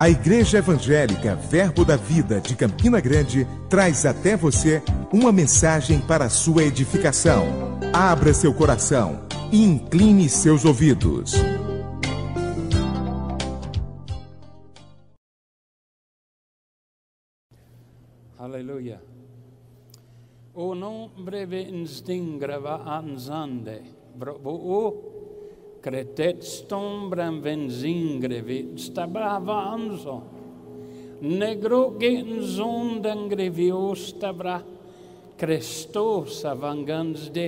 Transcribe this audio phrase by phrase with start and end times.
[0.00, 4.80] A Igreja Evangélica Verbo da Vida de Campina Grande traz até você
[5.12, 7.46] uma mensagem para a sua edificação.
[7.92, 11.32] Abra seu coração e incline seus ouvidos.
[18.38, 19.02] Aleluia.
[20.54, 23.82] O nombre vindstingrava anzande,
[24.44, 25.17] o
[25.88, 30.20] Cretetstombran venzingre vi stabrava anzo.
[31.24, 34.60] Negro genzondan greviostabra
[35.40, 37.46] crestosa vangans de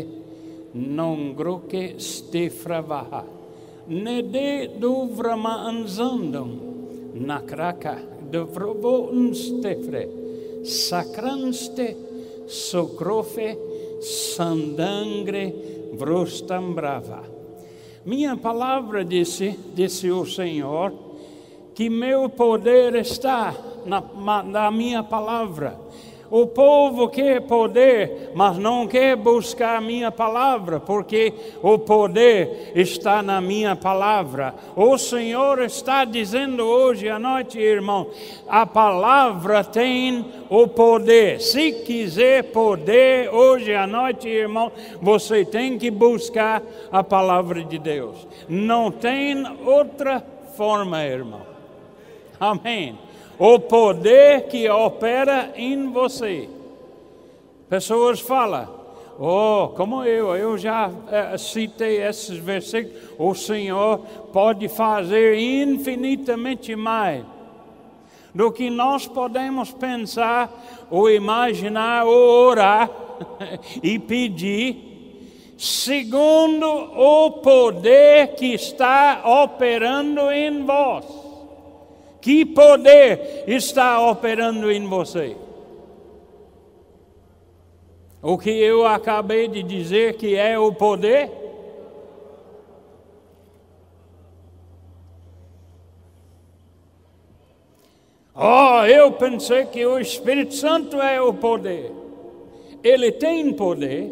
[0.72, 3.20] non stefra stefravaha.
[3.92, 6.54] Ne de dovrama anzandum
[7.12, 7.98] nakraka
[9.12, 10.08] un stefre
[10.64, 11.92] sacranste
[12.48, 13.52] socrofe
[14.00, 15.44] sandangre
[15.92, 17.20] vrostambrava.
[17.20, 17.39] brava
[18.04, 20.92] Minha palavra disse, disse o Senhor,
[21.74, 23.54] que meu poder está
[23.86, 25.78] na, na minha palavra.
[26.30, 33.20] O povo quer poder, mas não quer buscar a minha palavra, porque o poder está
[33.20, 34.54] na minha palavra.
[34.76, 38.06] O Senhor está dizendo hoje à noite, irmão,
[38.48, 41.40] a palavra tem o poder.
[41.40, 44.70] Se quiser poder hoje à noite, irmão,
[45.02, 48.28] você tem que buscar a palavra de Deus.
[48.48, 50.24] Não tem outra
[50.56, 51.42] forma, irmão.
[52.38, 53.09] Amém
[53.40, 56.46] o poder que opera em você.
[57.70, 58.68] Pessoas falam,
[59.18, 67.24] oh, como eu, eu já uh, citei esses versículos, o Senhor pode fazer infinitamente mais
[68.34, 72.90] do que nós podemos pensar, ou imaginar, ou orar
[73.82, 81.19] e pedir, segundo o poder que está operando em vós.
[82.20, 85.36] Que poder está operando em você?
[88.22, 91.30] O que eu acabei de dizer que é o poder?
[98.34, 101.92] Oh, eu pensei que o Espírito Santo é o poder.
[102.82, 104.10] Ele tem poder,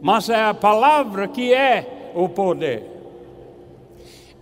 [0.00, 2.91] mas é a palavra que é o poder.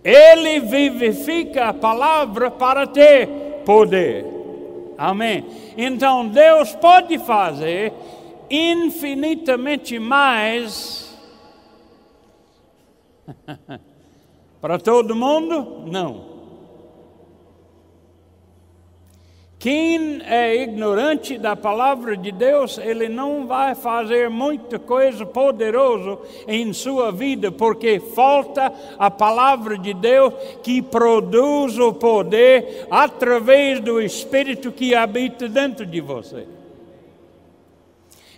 [0.03, 3.27] Ele vivifica a palavra para ter
[3.65, 4.25] poder.
[4.97, 5.45] Amém.
[5.77, 7.93] Então Deus pode fazer
[8.49, 11.17] infinitamente mais
[14.59, 15.83] para todo mundo?
[15.87, 16.30] Não.
[19.61, 26.17] Quem é ignorante da palavra de Deus, ele não vai fazer muita coisa poderosa
[26.47, 30.33] em sua vida, porque falta a palavra de Deus
[30.63, 36.47] que produz o poder através do Espírito que habita dentro de você.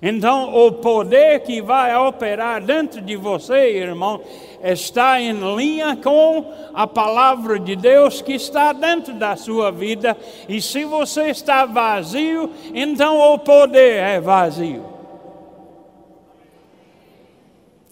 [0.05, 4.19] Então, o poder que vai operar dentro de você, irmão,
[4.61, 10.17] está em linha com a palavra de Deus que está dentro da sua vida.
[10.49, 14.83] E se você está vazio, então o poder é vazio.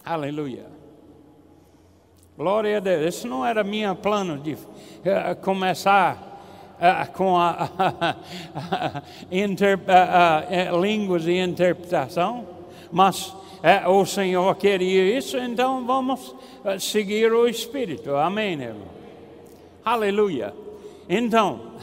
[0.03, 0.65] Aleluia.
[2.37, 3.05] Glória a Deus.
[3.05, 4.59] Esse não era meu plano de uh,
[5.41, 6.30] começar
[6.81, 7.69] uh, com a,
[9.31, 12.45] inter, uh, línguas e interpretação,
[12.91, 13.33] mas
[13.87, 16.35] o Senhor queria isso, então vamos
[16.79, 18.15] seguir o Espírito.
[18.15, 18.87] Amém, irmão?
[19.85, 20.51] Aleluia.
[21.07, 21.73] Então,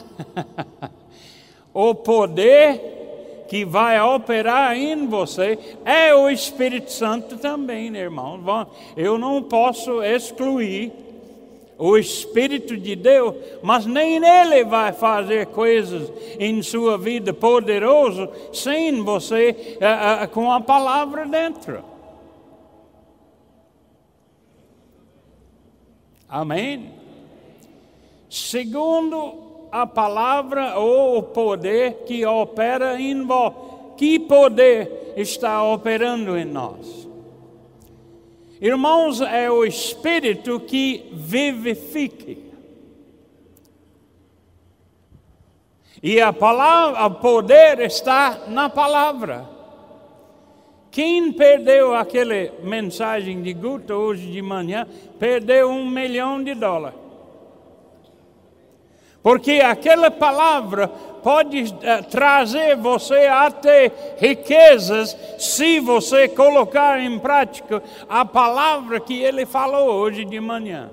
[1.72, 8.40] o poder que vai operar em você é o Espírito Santo também, irmão.
[8.96, 10.92] Eu não posso excluir
[11.78, 19.00] o Espírito de Deus, mas nem Ele vai fazer coisas em sua vida poderoso sem
[19.02, 21.84] você uh, uh, com a palavra dentro.
[26.28, 26.92] Amém?
[28.28, 33.54] Segundo a palavra ou o poder que opera em vós,
[33.96, 37.07] que poder está operando em nós?
[38.60, 42.48] Irmãos, é o Espírito que vivifique.
[46.02, 49.48] E a palavra, o poder está na palavra.
[50.90, 54.86] Quem perdeu aquela mensagem de Guta hoje de manhã,
[55.18, 57.07] perdeu um milhão de dólares.
[59.22, 68.24] Porque aquela palavra pode uh, trazer você até riquezas se você colocar em prática a
[68.24, 70.90] palavra que ele falou hoje de manhã.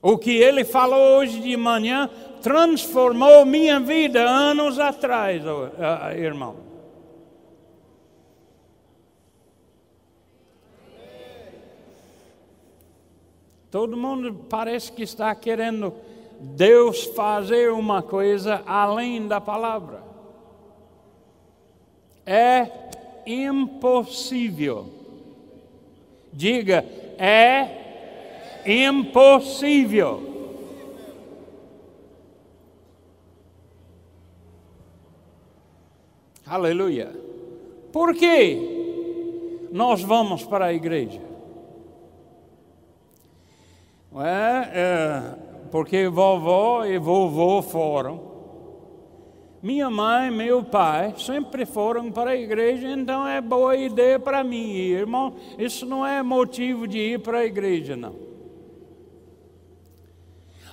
[0.00, 2.10] O que ele falou hoje de manhã
[2.42, 5.42] transformou minha vida anos atrás,
[6.14, 6.73] irmão.
[13.74, 15.92] Todo mundo parece que está querendo
[16.38, 20.00] Deus fazer uma coisa além da palavra.
[22.24, 22.70] É
[23.26, 24.86] impossível.
[26.32, 26.84] Diga,
[27.18, 30.22] é impossível.
[36.46, 37.12] Aleluia.
[37.92, 41.23] Por que nós vamos para a igreja?
[44.16, 45.34] É, é,
[45.70, 48.32] porque vovó e vovô foram.
[49.60, 54.70] Minha mãe meu pai sempre foram para a igreja, então é boa ideia para mim
[54.70, 54.98] ir.
[54.98, 58.14] Irmão, isso não é motivo de ir para a igreja, não.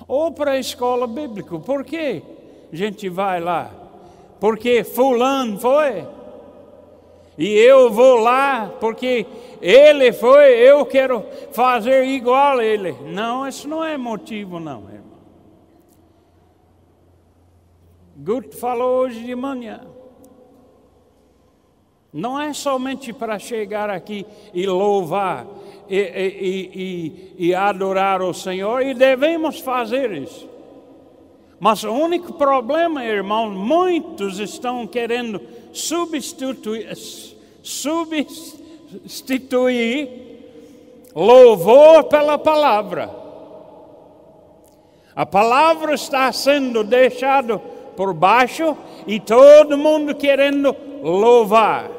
[0.07, 2.21] Ou para a escola bíblica, por que
[2.71, 3.71] a gente vai lá?
[4.39, 6.05] Porque fulano foi.
[7.41, 9.25] E eu vou lá porque
[9.59, 12.95] ele foi, eu quero fazer igual a ele.
[13.07, 15.01] Não, isso não é motivo, não, irmão.
[18.15, 19.81] Gut falou hoje de manhã.
[22.13, 24.23] Não é somente para chegar aqui
[24.53, 25.47] e louvar
[25.89, 30.47] e, e, e, e, adorar o Senhor, e devemos fazer isso.
[31.59, 35.41] Mas o único problema, irmão, muitos estão querendo
[35.71, 36.87] substituir,
[37.63, 38.71] substituir
[41.15, 43.21] louvor pela palavra.
[45.15, 51.91] A palavra está sendo deixada por baixo e todo mundo querendo louvar.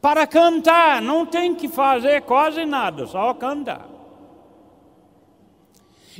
[0.00, 3.88] Para cantar, não tem que fazer quase nada, só cantar.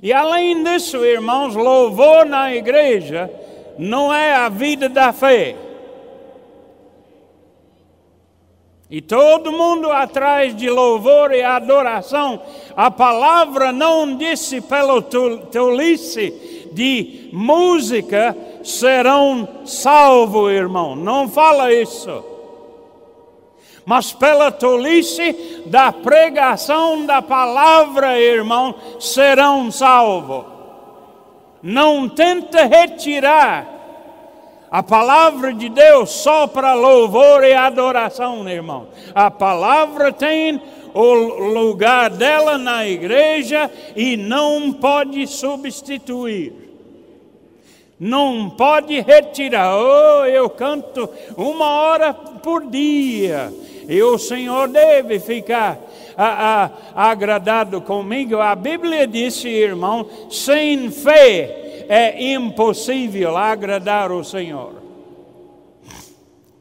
[0.00, 3.30] E além disso, irmãos, louvor na igreja
[3.78, 5.56] não é a vida da fé.
[8.90, 12.42] E todo mundo atrás de louvor e adoração.
[12.76, 20.94] A palavra não disse pelo tolice de música serão salvos, irmão.
[20.94, 22.22] Não fala isso.
[23.86, 30.51] Mas pela tolice da pregação da palavra, irmão, serão salvos.
[31.62, 33.67] Não tenta retirar
[34.70, 38.88] a palavra de Deus só para louvor e adoração, irmão.
[39.14, 40.61] A palavra tem
[40.94, 46.55] o lugar dela na igreja e não pode substituir.
[48.00, 49.76] Não pode retirar.
[49.76, 53.53] Oh, eu canto uma hora por dia.
[53.88, 55.79] E o Senhor deve ficar
[56.22, 58.38] a, a, agradado comigo.
[58.38, 64.74] A Bíblia disse, irmão, sem fé é impossível agradar o Senhor.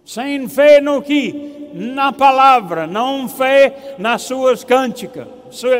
[0.05, 1.69] Sem fé no que?
[1.73, 5.27] Na palavra, não fé nas suas cânticas,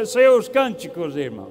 [0.06, 1.51] seus cânticos, irmão.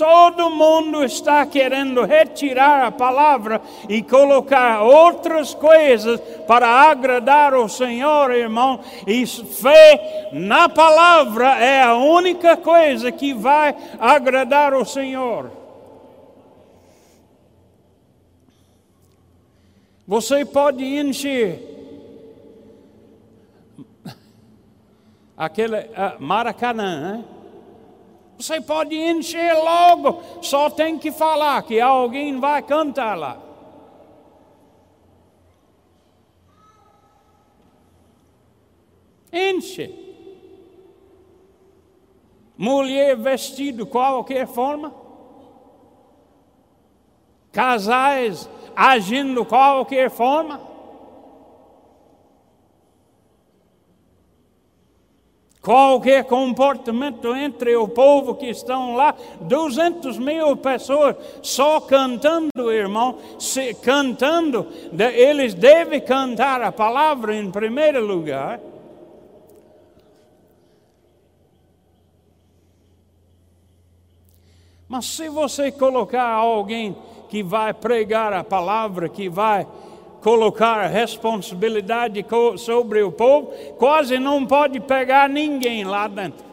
[0.00, 8.30] Todo mundo está querendo retirar a palavra e colocar outras coisas para agradar o Senhor,
[8.30, 8.80] irmão.
[9.06, 15.50] E fé na palavra é a única coisa que vai agradar o Senhor.
[20.06, 21.60] Você pode encher
[25.36, 27.24] aquele uh, Maracanã, né?
[28.40, 33.38] Você pode encher logo, só tem que falar que alguém vai cantar lá.
[39.30, 39.94] Enche.
[42.56, 44.94] Mulher vestido qualquer forma.
[47.52, 50.69] Casais agindo qualquer forma.
[55.62, 63.74] Qualquer comportamento entre o povo que estão lá, 200 mil pessoas só cantando, irmão, se,
[63.74, 64.66] cantando,
[65.14, 68.58] eles devem cantar a palavra em primeiro lugar.
[74.88, 76.96] Mas se você colocar alguém
[77.28, 79.66] que vai pregar a palavra, que vai
[80.20, 82.24] colocar responsabilidade
[82.58, 86.50] sobre o povo, quase não pode pegar ninguém lá dentro.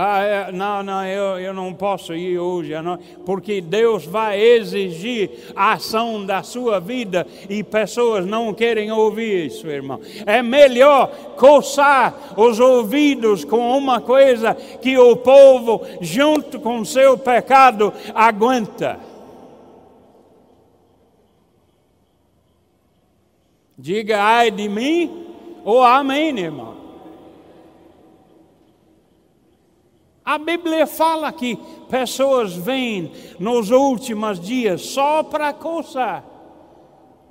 [0.00, 5.52] Ah, é, não, não, eu, eu não posso ir hoje, não, porque Deus vai exigir
[5.56, 9.98] a ação da sua vida e pessoas não querem ouvir isso, irmão.
[10.24, 17.92] É melhor coçar os ouvidos com uma coisa que o povo, junto com seu pecado,
[18.14, 19.07] aguenta.
[23.78, 25.26] Diga ai de mim
[25.64, 26.76] ou amém, irmão.
[30.24, 31.56] A Bíblia fala que
[31.88, 36.24] pessoas vêm nos últimos dias só para coçar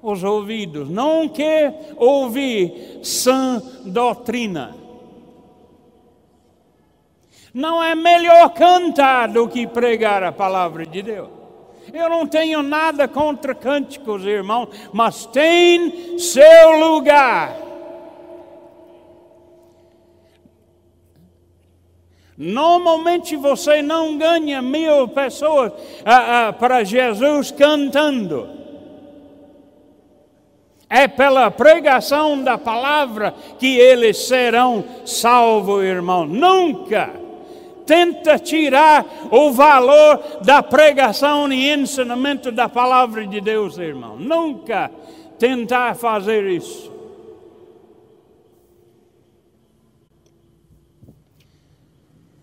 [0.02, 4.76] os ouvidos, não quer ouvir sã doutrina.
[7.54, 11.37] Não é melhor cantar do que pregar a palavra de Deus.
[11.94, 17.68] Eu não tenho nada contra cânticos, irmão, mas tem seu lugar.
[22.38, 25.72] Normalmente você não ganha mil pessoas
[26.06, 28.48] ah, ah, para Jesus cantando.
[30.90, 36.26] É pela pregação da palavra que eles serão salvos, irmão.
[36.26, 37.27] Nunca
[37.88, 44.18] tenta tirar o valor da pregação e ensinamento da palavra de Deus, irmão.
[44.18, 44.92] Nunca
[45.40, 46.92] tentar fazer isso.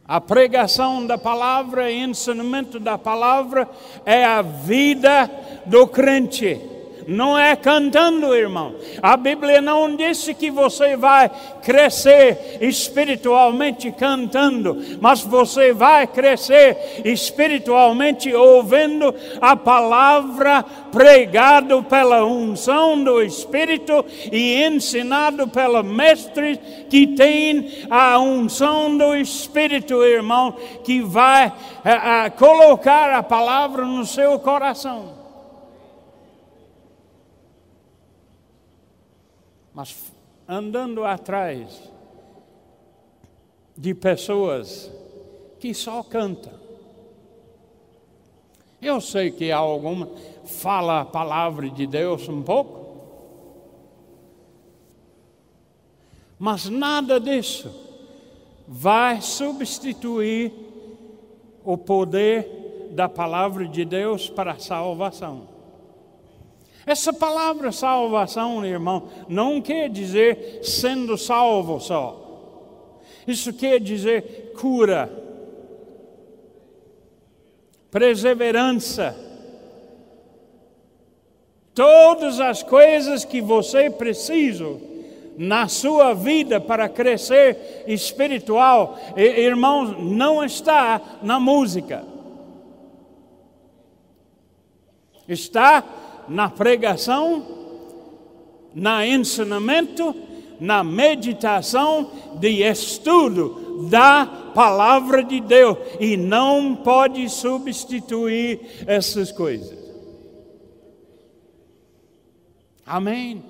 [0.06, 3.68] A pregação da palavra, ensinamento da palavra
[4.04, 5.30] é a vida
[5.66, 6.73] do crente
[7.06, 8.74] não é cantando, irmão.
[9.02, 11.30] A Bíblia não disse que você vai
[11.62, 23.22] crescer espiritualmente cantando, mas você vai crescer espiritualmente ouvindo a palavra pregado pela unção do
[23.22, 26.58] Espírito e ensinado pelo mestre
[26.88, 31.52] que tem a unção do Espírito, irmão, que vai
[31.84, 35.23] a, eh, a, eh, colocar a palavra no seu coração.
[39.74, 40.12] Mas
[40.48, 41.90] andando atrás
[43.76, 44.90] de pessoas
[45.58, 46.52] que só cantam.
[48.80, 50.08] Eu sei que há alguma
[50.44, 52.84] fala a palavra de Deus um pouco,
[56.38, 57.74] mas nada disso
[58.68, 60.52] vai substituir
[61.64, 65.53] o poder da palavra de Deus para a salvação.
[66.86, 73.00] Essa palavra salvação, irmão, não quer dizer sendo salvo só.
[73.26, 75.10] Isso quer dizer cura,
[77.90, 79.16] perseverança.
[81.74, 84.76] Todas as coisas que você precisa
[85.36, 92.04] na sua vida para crescer espiritual, irmãos, não está na música.
[95.26, 95.82] Está
[96.28, 97.44] na pregação,
[98.74, 100.14] na ensinamento,
[100.60, 109.84] na meditação de estudo da palavra de Deus e não pode substituir essas coisas.
[112.86, 113.42] Amém.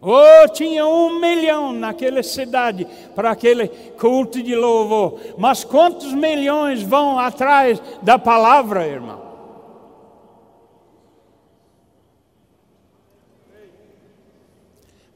[0.00, 3.66] Oh, tinha um milhão naquela cidade para aquele
[3.98, 5.18] culto de louvor.
[5.36, 9.25] Mas quantos milhões vão atrás da palavra, irmão?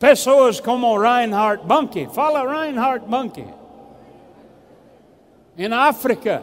[0.01, 3.45] Pessoas como Reinhard Bunke, fala Reinhard Bunke,
[5.59, 6.43] em África,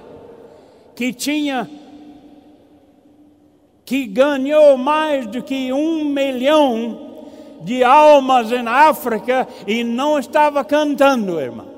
[0.96, 1.68] que tinha,
[3.84, 7.26] que ganhou mais do que um milhão
[7.62, 11.77] de almas em África e não estava cantando, irmão.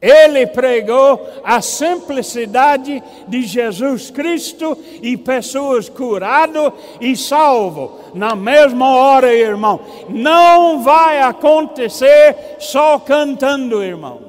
[0.00, 9.34] Ele pregou a simplicidade de Jesus Cristo e pessoas curadas e salvas na mesma hora,
[9.34, 9.80] irmão.
[10.08, 14.20] Não vai acontecer só cantando, irmão.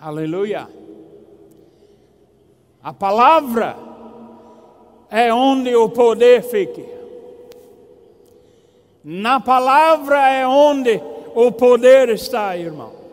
[0.00, 0.66] Aleluia.
[2.82, 3.76] A palavra
[5.10, 6.93] é onde o poder fica.
[9.04, 10.98] Na palavra é onde
[11.34, 13.04] o poder está, irmão.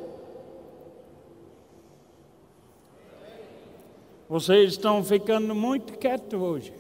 [4.30, 6.74] Vocês estão ficando muito quietos hoje.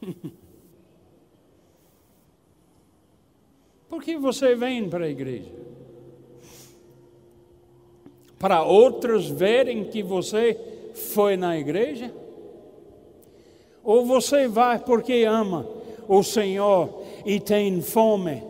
[3.88, 5.50] Por que você vem para a igreja?
[8.38, 10.56] Para outros verem que você
[10.94, 12.14] foi na igreja?
[13.86, 15.64] Ou você vai porque ama
[16.08, 18.42] o Senhor e tem fome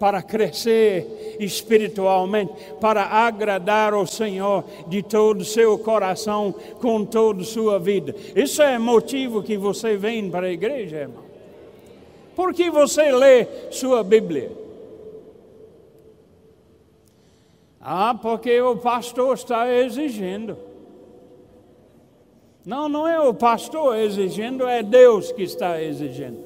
[0.00, 7.44] para crescer espiritualmente, para agradar o Senhor de todo o seu coração, com toda a
[7.44, 8.14] sua vida.
[8.34, 11.22] Isso é motivo que você vem para a igreja, irmão.
[12.34, 14.50] Por que você lê sua Bíblia?
[17.80, 20.69] Ah, porque o pastor está exigindo.
[22.64, 26.38] Não, não é o pastor exigindo, é Deus que está exigindo.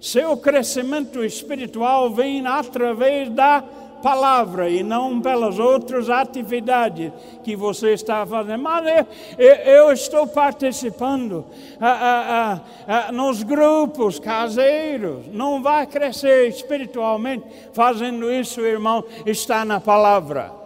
[0.00, 3.62] Seu crescimento espiritual vem através da
[4.02, 7.12] palavra e não pelas outras atividades
[7.44, 8.62] que você está fazendo.
[8.62, 9.06] Mas
[9.38, 11.44] eu, eu estou participando
[11.80, 15.26] ah, ah, ah, nos grupos caseiros.
[15.32, 19.04] Não vai crescer espiritualmente fazendo isso, irmão.
[19.24, 20.59] Está na palavra.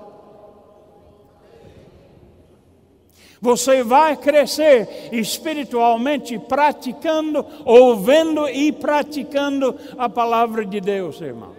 [3.45, 11.53] Você vai crescer espiritualmente praticando, ouvindo e praticando a palavra de Deus, irmão.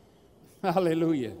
[0.60, 1.36] Aleluia.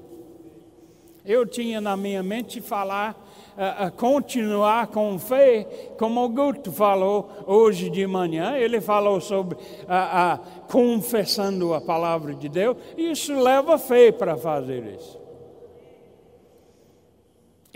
[1.24, 3.20] Eu tinha na minha mente falar,
[3.58, 5.66] uh, uh, continuar com fé,
[5.98, 8.56] como o Guto falou hoje de manhã.
[8.56, 10.38] Ele falou sobre uh,
[10.70, 12.76] confessando a palavra de Deus.
[12.96, 15.25] Isso leva fé para fazer isso.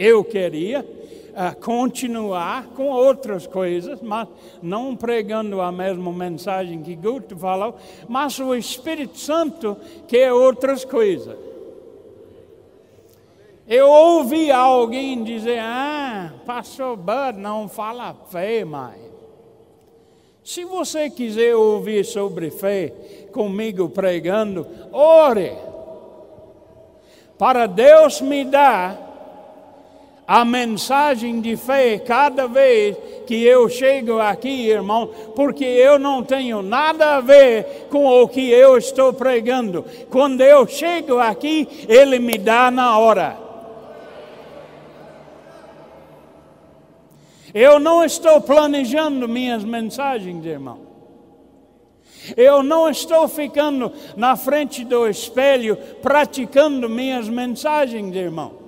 [0.03, 4.27] Eu queria uh, continuar com outras coisas, mas
[4.63, 7.77] não pregando a mesma mensagem que Guto falou,
[8.09, 9.77] mas o Espírito Santo
[10.09, 11.37] quer outras coisas.
[13.69, 19.03] Eu ouvi alguém dizer: Ah, Pastor Bud não fala fé mais.
[20.43, 22.89] Se você quiser ouvir sobre fé
[23.33, 25.53] comigo pregando, ore.
[27.37, 29.10] Para Deus me dar
[30.31, 32.97] a mensagem de fé cada vez
[33.27, 38.49] que eu chego aqui, irmão, porque eu não tenho nada a ver com o que
[38.49, 39.85] eu estou pregando.
[40.09, 43.37] Quando eu chego aqui, Ele me dá na hora.
[47.53, 50.79] Eu não estou planejando minhas mensagens, irmão.
[52.37, 58.60] Eu não estou ficando na frente do espelho praticando minhas mensagens, irmão.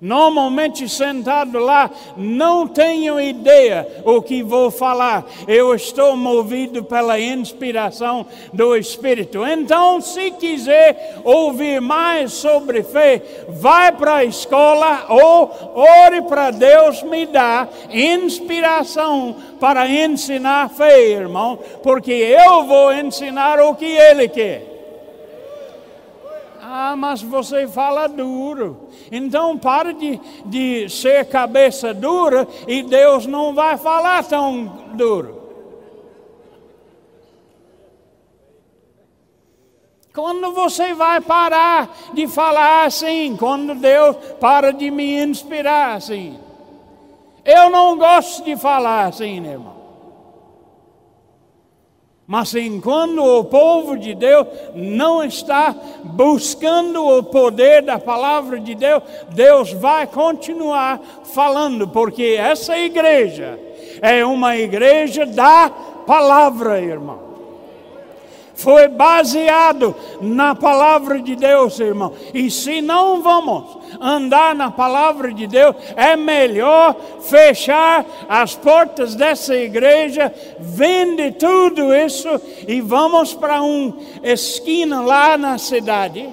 [0.00, 5.24] Normalmente sentado lá, não tenho ideia o que vou falar.
[5.46, 9.46] Eu estou movido pela inspiração do Espírito.
[9.46, 17.02] Então, se quiser ouvir mais sobre fé, vai para a escola ou ore para Deus
[17.02, 24.73] me dar inspiração para ensinar fé, irmão, porque eu vou ensinar o que Ele quer.
[26.76, 28.88] Ah, mas você fala duro.
[29.12, 35.40] Então pare de, de ser cabeça dura e Deus não vai falar tão duro.
[40.12, 43.36] Quando você vai parar de falar assim?
[43.36, 46.36] Quando Deus para de me inspirar assim?
[47.44, 49.73] Eu não gosto de falar assim, irmão.
[52.26, 59.02] Mas enquanto o povo de Deus não está buscando o poder da palavra de Deus,
[59.30, 61.00] Deus vai continuar
[61.34, 63.58] falando, porque essa igreja
[64.00, 65.70] é uma igreja da
[66.06, 67.23] palavra, irmão
[68.54, 72.12] foi baseado na palavra de Deus, irmão.
[72.32, 79.56] E se não vamos andar na palavra de Deus, é melhor fechar as portas dessa
[79.56, 82.28] igreja, vende tudo isso
[82.66, 86.28] e vamos para uma esquina lá na cidade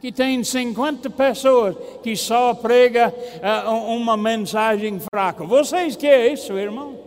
[0.00, 5.44] que tem 50 pessoas que só prega uh, uma mensagem fraca.
[5.44, 7.03] Vocês querem isso, irmão?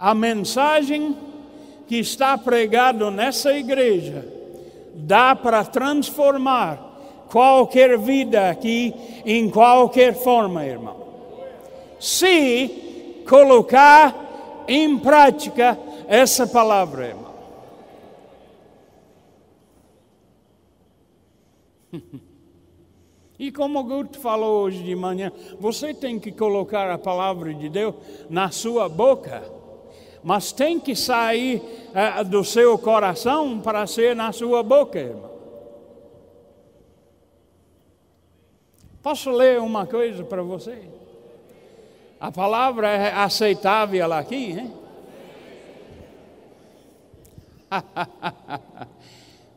[0.00, 1.14] A mensagem
[1.86, 4.26] que está pregado nessa igreja
[4.94, 8.94] dá para transformar qualquer vida aqui
[9.26, 10.96] em qualquer forma, irmão.
[12.00, 17.30] Se colocar em prática essa palavra, irmão.
[23.40, 27.70] E como o Guto falou hoje de manhã, você tem que colocar a palavra de
[27.70, 27.94] Deus
[28.28, 29.59] na sua boca
[30.22, 31.62] mas tem que sair
[31.94, 35.30] é, do seu coração para ser na sua boca, irmão.
[39.02, 40.82] Posso ler uma coisa para você?
[42.20, 44.74] A palavra é aceitável aqui, hein?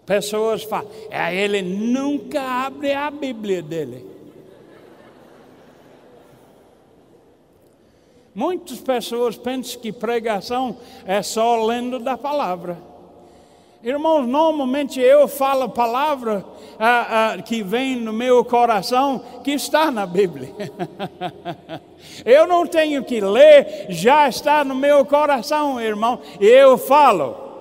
[0.06, 4.13] Pessoas falam, é, ele nunca abre a Bíblia dele.
[8.36, 12.78] Muitas pessoas pensam que pregação é só lendo da palavra.
[13.84, 16.46] Irmãos, normalmente eu falo a palavra
[16.80, 20.50] ah, ah, que vem no meu coração, que está na Bíblia.
[22.26, 27.53] eu não tenho que ler, já está no meu coração, irmão, e eu falo.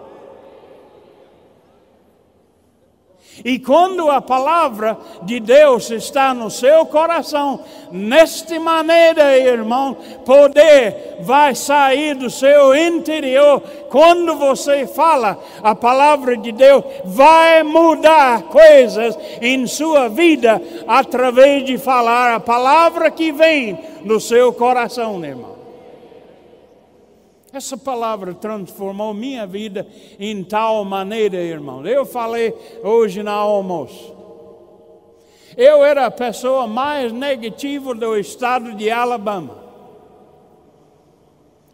[3.44, 11.54] E quando a palavra de Deus está no seu coração, nesta maneira, irmão, poder vai
[11.54, 13.60] sair do seu interior.
[13.88, 21.78] Quando você fala a palavra de Deus, vai mudar coisas em sua vida através de
[21.78, 25.51] falar a palavra que vem do seu coração, irmão.
[27.52, 29.86] Essa palavra transformou minha vida
[30.18, 31.84] em tal maneira, irmãos.
[31.86, 34.14] Eu falei hoje na almoço.
[35.54, 39.58] Eu era a pessoa mais negativa do estado de Alabama.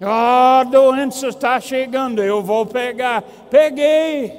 [0.01, 3.23] Ah, a doença está chegando, eu vou pegar.
[3.49, 4.33] Peguei.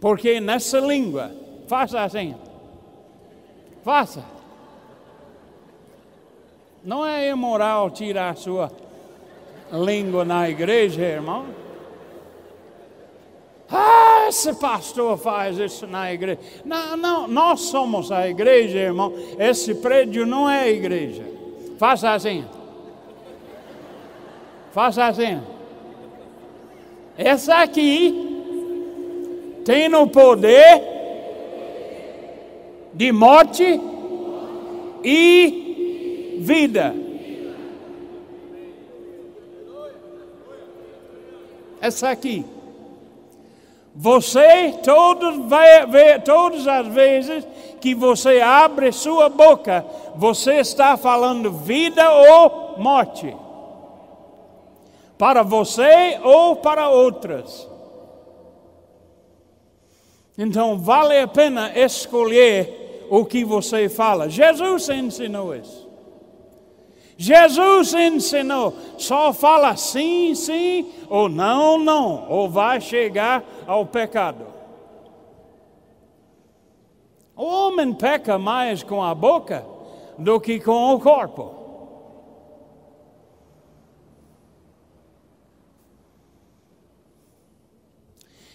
[0.00, 1.32] Porque nessa língua,
[1.66, 2.36] faça assim.
[3.82, 4.39] Faça.
[6.82, 8.70] Não é imoral tirar a sua
[9.72, 11.46] língua na igreja, irmão.
[13.70, 16.40] Ah, esse pastor faz isso na igreja.
[16.64, 19.12] Não, não, nós somos a igreja, irmão.
[19.38, 21.22] Esse prédio não é a igreja.
[21.78, 22.44] Faça assim.
[24.72, 25.40] Faça assim.
[27.16, 28.28] Essa aqui
[29.64, 30.82] tem o poder
[32.94, 33.80] de morte
[35.04, 35.59] e
[36.40, 36.94] vida.
[41.80, 42.44] Essa aqui.
[43.94, 47.46] Você, todos, vai ver, todas as vezes
[47.80, 53.36] que você abre sua boca, você está falando vida ou morte.
[55.18, 57.68] Para você ou para outras.
[60.38, 64.30] Então, vale a pena escolher o que você fala.
[64.30, 65.79] Jesus ensinou isso.
[67.22, 74.46] Jesus ensinou, só fala sim, sim, ou não, não, ou vai chegar ao pecado.
[77.36, 79.66] O homem peca mais com a boca
[80.16, 81.54] do que com o corpo.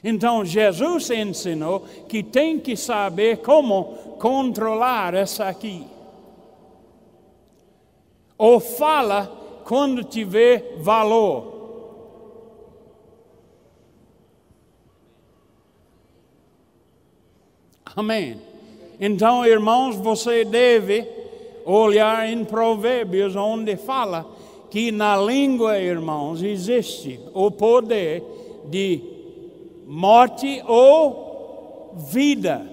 [0.04, 5.86] Então Jesus ensinou que tem que saber como controlar essa aqui
[8.38, 9.32] ou fala
[9.64, 11.54] quando tiver valor.
[17.96, 18.42] Amém.
[19.00, 21.08] Então, irmãos, você deve
[21.66, 24.26] olhar em Provérbios, onde fala
[24.70, 28.22] que na língua, irmãos, existe o poder
[28.66, 29.02] de
[29.88, 32.70] morte ou vida.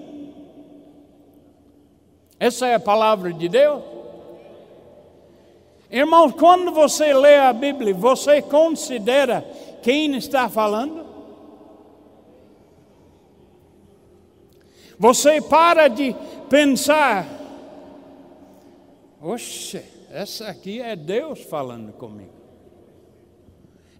[2.37, 3.92] Essa é a palavra de Deus.
[5.93, 9.45] Irmãos, quando você lê a Bíblia, você considera
[9.83, 11.05] quem está falando?
[14.97, 16.15] Você para de
[16.49, 17.27] pensar,
[19.21, 22.33] oxe, essa aqui é Deus falando comigo.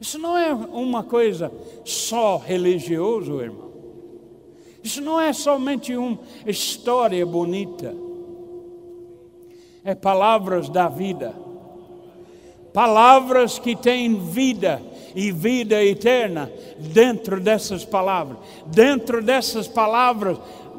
[0.02, 1.52] Isso não é uma coisa
[1.86, 3.72] só religioso, irmão.
[4.82, 7.96] Isso não é somente uma história bonita.
[9.86, 11.53] É palavras da vida
[12.74, 14.82] palavras que têm vida
[15.16, 18.38] e vida eterna dentro dessas palavras.
[18.66, 20.38] Dentro dessas palavras,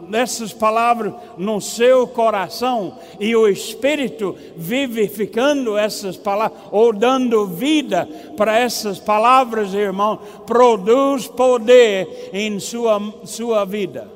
[0.09, 8.59] dessas palavras no seu coração e o Espírito vivificando essas palavras ou dando vida para
[8.59, 14.13] essas palavras, irmão, produz poder em sua, sua vida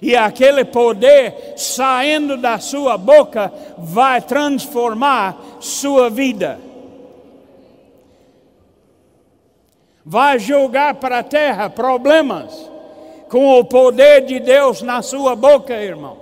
[0.00, 6.58] e aquele poder saindo da sua boca vai transformar sua vida.
[10.04, 12.70] Vai jogar para a terra problemas
[13.28, 16.16] com o poder de Deus na sua boca, irmão.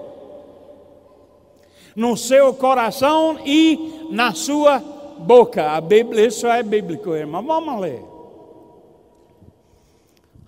[1.95, 4.79] No seu coração e na sua
[5.19, 5.73] boca.
[5.73, 7.43] A Bíblia, isso é bíblico, irmão.
[7.43, 8.03] Vamos ler.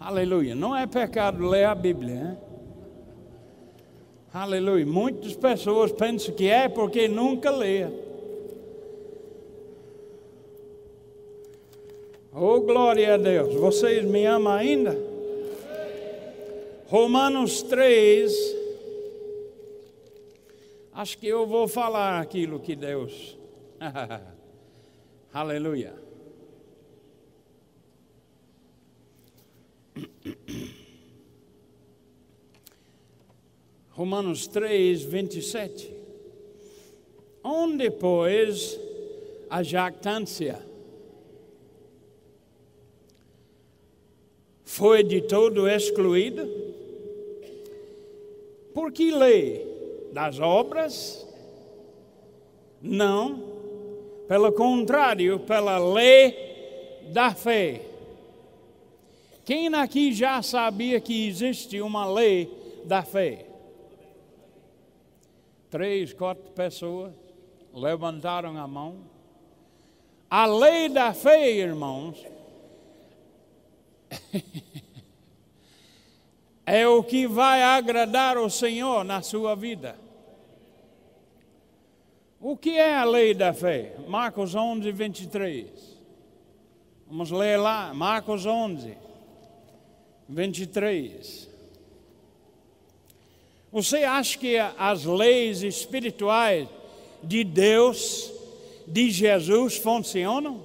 [0.01, 0.55] Aleluia.
[0.55, 2.46] Não é pecado ler a Bíblia, hein?
[4.33, 4.85] Aleluia.
[4.85, 7.87] Muitas pessoas pensam que é porque nunca lê.
[12.33, 13.55] Oh, glória a Deus.
[13.55, 14.95] Vocês me amam ainda?
[16.87, 18.33] Romanos 3.
[20.93, 23.39] Acho que eu vou falar aquilo que Deus.
[25.33, 25.95] Aleluia.
[33.97, 35.91] Romanos 3, 27.
[37.43, 38.79] Onde, pois,
[39.49, 40.61] a jactância
[44.67, 46.47] foi de todo excluída?
[48.75, 49.67] Por que lei?
[50.13, 51.27] Das obras?
[52.83, 53.43] Não.
[54.29, 56.37] Pelo contrário, pela lei
[57.15, 57.81] da fé.
[59.43, 62.51] Quem aqui já sabia que existe uma lei
[62.85, 63.46] da fé?
[65.77, 67.13] Três, quatro pessoas
[67.75, 68.97] levantaram a mão.
[70.31, 72.25] A lei da fé, irmãos,
[76.65, 79.99] é o que vai agradar o Senhor na sua vida.
[82.41, 83.97] O que é a lei da fé?
[84.09, 85.69] Marcos 11, 23.
[87.07, 88.97] Vamos ler lá, Marcos 11,
[90.27, 91.56] 23.
[93.77, 96.67] Você acha que as leis espirituais
[97.23, 98.33] de Deus,
[98.87, 100.63] de Jesus, funcionam?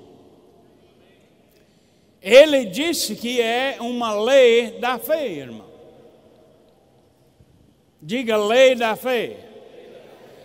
[2.21, 5.65] Ele disse que é uma lei da fé, irmão.
[8.01, 9.35] Diga lei da fé.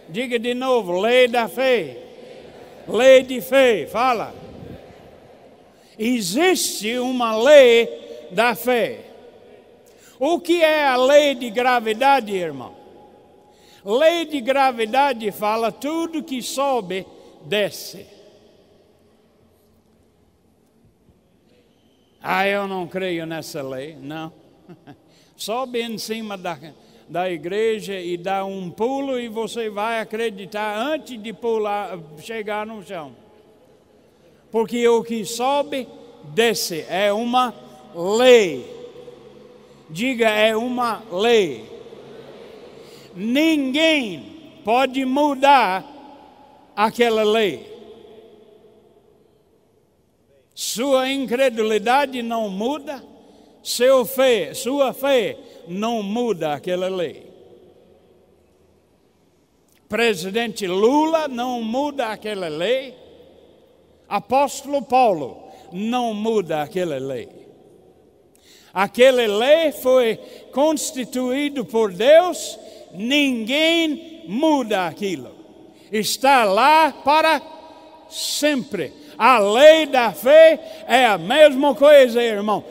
[0.09, 1.99] Diga de novo, lei da fé.
[2.89, 4.35] Lei de fé, fala.
[5.97, 9.06] Existe uma lei da fé.
[10.19, 12.75] O que é a lei de gravidade, irmão?
[13.85, 17.07] Lei de gravidade fala tudo que sobe,
[17.45, 18.07] desce.
[22.21, 24.33] Ah, eu não creio nessa lei, não.
[25.37, 26.59] Sobe em cima da,
[27.09, 32.85] da igreja e dá um pulo e você vai acreditar antes de pular, chegar no
[32.85, 33.15] chão.
[34.51, 35.87] Porque o que sobe,
[36.35, 36.85] desce.
[36.89, 37.55] É uma
[37.95, 38.76] lei.
[39.89, 41.65] Diga, é uma lei.
[43.15, 45.85] Ninguém pode mudar
[46.75, 47.75] aquela lei.
[50.55, 53.05] Sua incredulidade não muda,
[53.63, 57.27] seu fé, sua fé não muda aquela lei.
[59.89, 62.95] Presidente Lula não muda aquela lei.
[64.09, 67.46] Apóstolo Paulo não muda aquela lei.
[68.77, 70.17] Aquela lei foi
[70.53, 72.59] constituída por Deus,
[72.93, 75.35] ninguém muda aquilo.
[75.91, 77.41] Está lá para
[78.11, 78.93] sempre.
[79.17, 82.63] A lei da fé é a mesma coisa, irmão.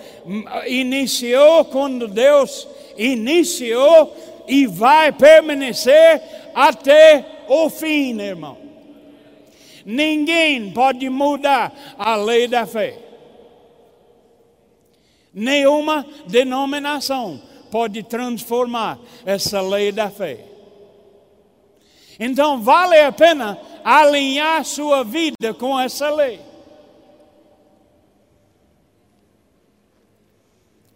[0.68, 4.16] Iniciou quando Deus iniciou
[4.48, 6.22] e vai permanecer
[6.54, 8.60] até o fim, irmão.
[9.84, 13.05] Ninguém pode mudar a lei da fé.
[15.36, 20.46] Nenhuma denominação pode transformar essa lei da fé.
[22.18, 26.40] Então vale a pena alinhar sua vida com essa lei.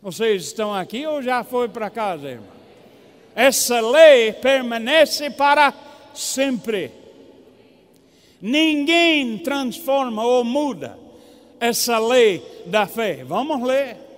[0.01, 2.47] Vocês estão aqui ou já foi para casa, irmão?
[3.35, 5.73] Essa lei permanece para
[6.13, 6.91] sempre.
[8.41, 10.97] Ninguém transforma ou muda
[11.59, 13.25] essa lei da fé.
[13.25, 14.08] Vamos ler.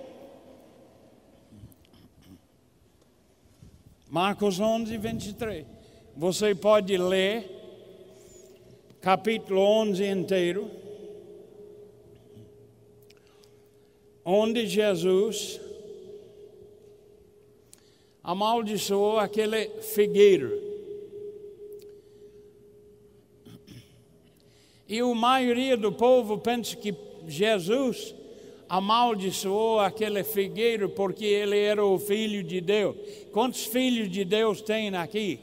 [4.12, 5.64] Marcos 11, 23.
[6.14, 7.48] Você pode ler
[9.00, 10.70] capítulo 11 inteiro,
[14.22, 15.58] onde Jesus
[18.22, 20.60] amaldiçoou aquele figueiro.
[24.86, 26.94] E a maioria do povo pensa que
[27.26, 28.14] Jesus
[28.72, 32.96] amaldiçoou aquele figueiro porque ele era o filho de Deus.
[33.30, 35.38] Quantos filhos de Deus tem aqui?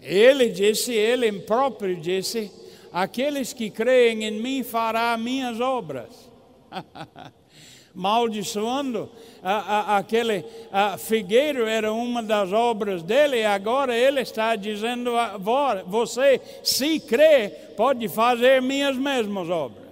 [0.00, 2.48] Ele disse, ele próprio disse:
[2.92, 6.30] aqueles que creem em mim fará minhas obras.
[7.92, 9.10] Maldiçoando
[9.42, 15.10] a, a, aquele a, figueiro era uma das obras dele, e agora ele está dizendo:
[15.88, 19.87] você, se crê, pode fazer minhas mesmas obras.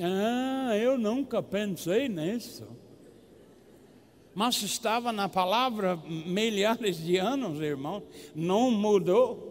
[0.00, 2.66] Ah, eu nunca pensei nisso.
[4.34, 8.02] Mas estava na palavra milhares de anos, irmão,
[8.34, 9.48] não mudou.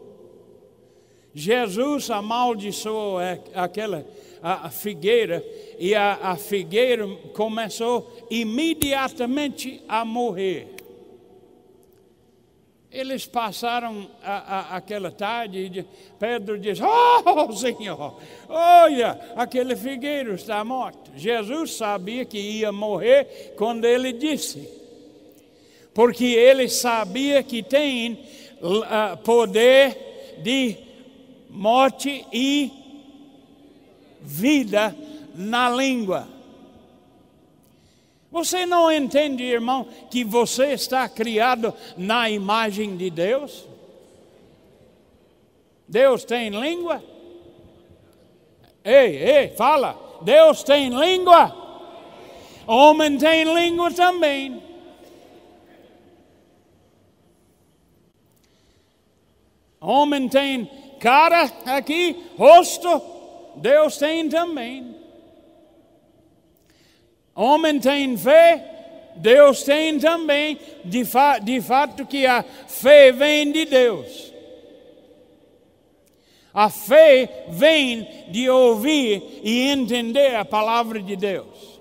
[1.33, 3.17] Jesus amaldiçoou
[3.53, 4.05] aquela
[4.41, 5.45] a figueira
[5.77, 10.78] e a, a figueira começou imediatamente a morrer.
[12.91, 14.31] Eles passaram a,
[14.73, 15.85] a, aquela tarde e
[16.17, 21.11] Pedro diz: Oh, Senhor, olha, aquele figueiro está morto.
[21.15, 24.67] Jesus sabia que ia morrer quando ele disse,
[25.93, 28.13] porque ele sabia que tem
[28.59, 30.75] uh, poder de
[31.47, 32.71] morte e
[34.19, 34.95] vida
[35.35, 36.38] na língua.
[38.31, 43.67] Você não entende, irmão, que você está criado na imagem de Deus?
[45.87, 47.03] Deus tem língua?
[48.83, 49.97] Ei, ei, fala.
[50.21, 51.55] Deus tem língua?
[52.67, 54.61] Homem tem língua também.
[59.81, 63.01] Homem tem cara aqui, rosto,
[63.55, 64.98] Deus tem também.
[67.41, 73.63] Homem tem fé, Deus tem também, de, fa de fato que a fé vem de
[73.63, 74.33] Deus.
[76.53, 81.79] A fé vem de ouvir e entender a palavra de Deus.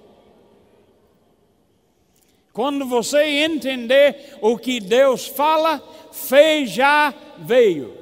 [2.52, 7.98] Quando você entender o que Deus fala, fé já veio.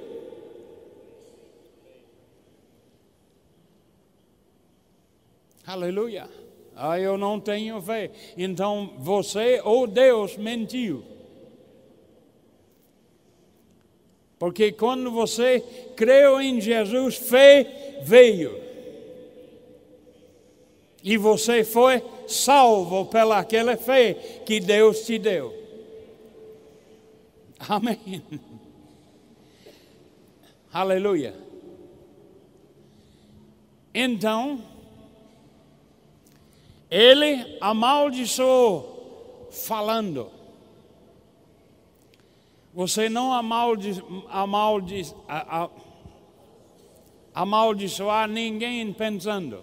[5.66, 6.45] Aleluia.
[6.76, 8.10] Ah, eu não tenho fé.
[8.36, 11.02] Então você ou Deus mentiu.
[14.38, 15.64] Porque quando você
[15.96, 18.60] creu em Jesus, fé veio.
[21.02, 24.12] E você foi salvo pela aquela fé
[24.44, 25.54] que Deus te deu.
[27.58, 28.22] Amém.
[30.70, 31.34] Aleluia.
[33.94, 34.60] Então,
[36.96, 40.30] ele amaldiçoou falando.
[42.72, 45.70] Você não amaldi, amaldi, a, a,
[47.35, 49.62] amaldiçoar ninguém pensando.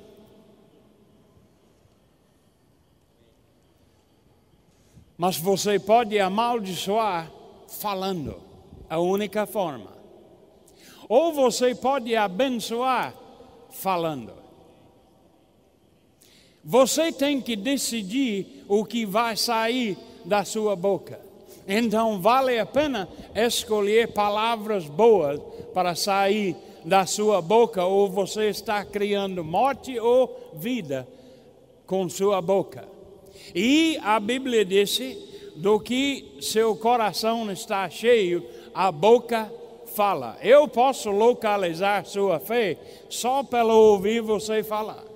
[5.18, 7.32] Mas você pode amaldiçoar
[7.68, 8.44] falando,
[8.88, 9.92] a única forma.
[11.10, 13.16] Ou você pode abençoar
[13.72, 14.43] falando.
[16.64, 21.20] Você tem que decidir o que vai sair da sua boca.
[21.68, 25.42] Então vale a pena escolher palavras boas
[25.74, 31.08] para sair da sua boca, ou você está criando morte ou vida
[31.86, 32.88] com sua boca.
[33.56, 35.18] E a Bíblia disse:
[35.56, 39.52] do que seu coração está cheio, a boca
[39.96, 40.38] fala.
[40.42, 42.78] Eu posso localizar sua fé
[43.10, 45.13] só pelo ouvir você falar.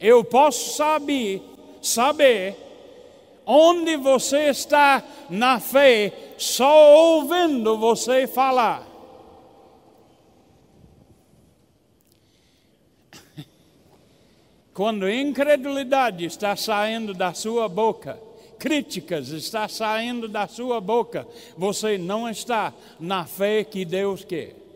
[0.00, 1.42] Eu posso saber,
[1.82, 2.56] saber
[3.44, 8.86] onde você está na fé só ouvindo você falar.
[14.74, 18.20] Quando incredulidade está saindo da sua boca,
[18.60, 24.67] críticas está saindo da sua boca, você não está na fé que Deus quer.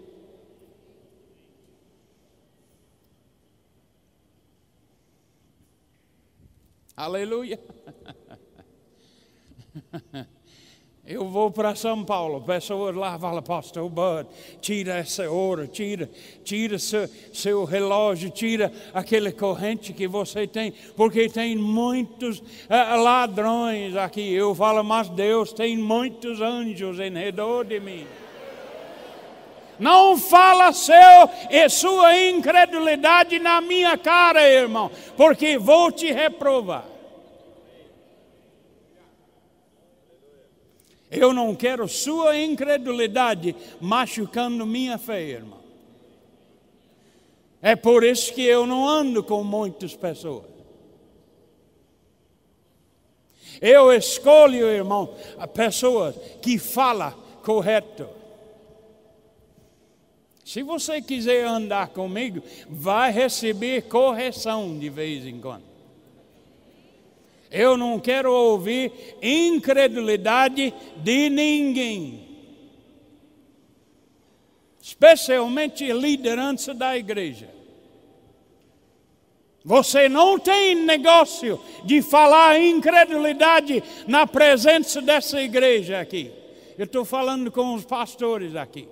[6.97, 7.59] Aleluia.
[11.05, 14.29] Eu vou para São Paulo, pessoas lá falam, pastor Bud,
[14.61, 16.09] tira essa hora, tira,
[16.45, 23.97] tira seu, seu relógio, tira aquela corrente que você tem, porque tem muitos uh, ladrões
[23.97, 24.33] aqui.
[24.33, 28.07] Eu falo, mas Deus tem muitos anjos em redor de mim.
[29.83, 30.95] Não fala seu
[31.51, 36.85] e sua incredulidade na minha cara, irmão, porque vou te reprovar.
[41.11, 45.59] Eu não quero sua incredulidade machucando minha fé, irmão.
[47.61, 50.47] É por isso que eu não ando com muitas pessoas.
[53.61, 55.13] Eu escolho, irmão,
[55.53, 58.22] pessoas que falam correto.
[60.53, 65.65] Se você quiser andar comigo, vai receber correção de vez em quando.
[67.51, 68.93] Eu não quero ouvir
[69.23, 72.29] incredulidade de ninguém.
[74.79, 77.49] Especialmente liderança da igreja.
[79.65, 86.31] Você não tem negócio de falar incredulidade na presença dessa igreja aqui.
[86.77, 88.87] Eu estou falando com os pastores aqui.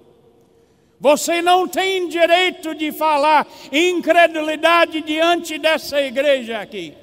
[1.01, 6.95] Você não tem direito de falar incredulidade diante dessa igreja aqui.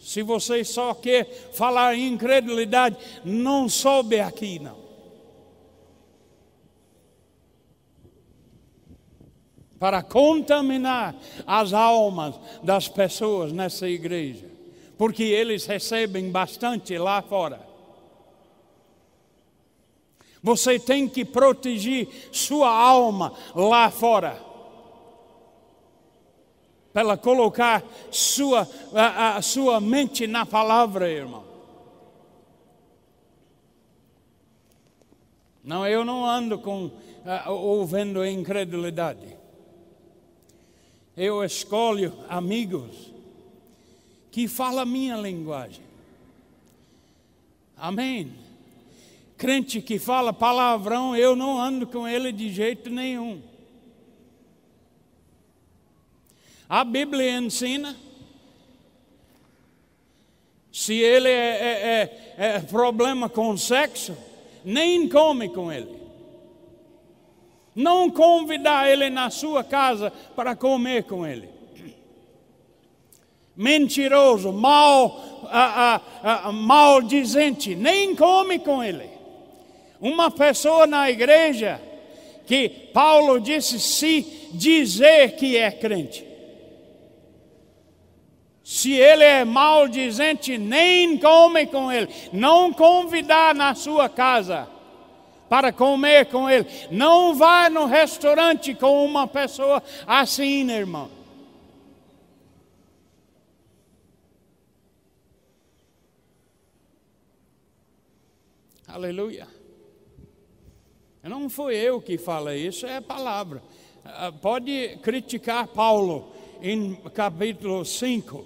[0.00, 4.78] Se você só quer falar incredulidade, não soube aqui não.
[9.78, 11.14] Para contaminar
[11.46, 14.46] as almas das pessoas nessa igreja,
[14.96, 17.67] porque eles recebem bastante lá fora.
[20.42, 24.48] Você tem que proteger sua alma lá fora
[26.92, 31.44] para colocar sua, a, a sua mente na palavra, irmão.
[35.62, 39.36] Não, eu não ando com uh, ouvindo incredulidade.
[41.16, 43.12] Eu escolho amigos
[44.30, 45.84] que falam a minha linguagem.
[47.76, 48.32] Amém.
[49.38, 53.40] Crente que fala palavrão, eu não ando com ele de jeito nenhum.
[56.68, 57.96] A Bíblia ensina.
[60.72, 64.16] Se ele é, é, é, é problema com sexo,
[64.64, 65.96] nem come com ele.
[67.76, 71.48] Não convidar ele na sua casa para comer com ele.
[73.56, 79.17] Mentiroso, mal, ah, ah, maldizente, nem come com ele.
[80.00, 81.80] Uma pessoa na igreja
[82.46, 84.22] que Paulo disse se
[84.52, 86.26] dizer que é crente.
[88.64, 92.08] Se ele é maldizente, nem come com ele.
[92.32, 94.68] Não convidar na sua casa
[95.48, 96.66] para comer com ele.
[96.90, 101.10] Não vá no restaurante com uma pessoa assim, irmão.
[108.86, 109.57] Aleluia.
[111.28, 113.62] Não foi eu que falei isso, é a palavra.
[114.04, 118.44] Ah, pode criticar Paulo em capítulo 5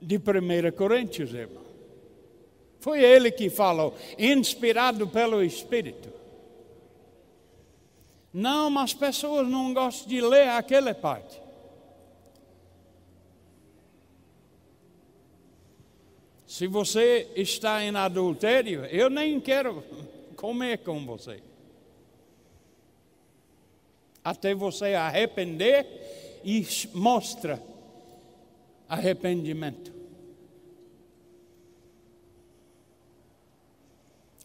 [0.00, 1.64] de 1 Coríntios, irmão.
[2.78, 6.12] Foi ele que falou, inspirado pelo Espírito.
[8.32, 11.40] Não, mas pessoas não gostam de ler aquela parte.
[16.46, 19.82] Se você está em adultério, eu nem quero
[20.36, 21.42] comer com você.
[24.22, 27.62] Até você arrepender e mostra
[28.88, 29.96] arrependimento.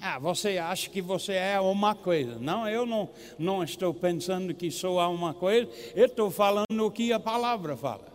[0.04, 2.40] Ah, você acha que você é uma coisa.
[2.40, 7.14] Não, eu não, não estou pensando que sou uma coisa, eu estou falando o que
[7.14, 8.12] a palavra fala.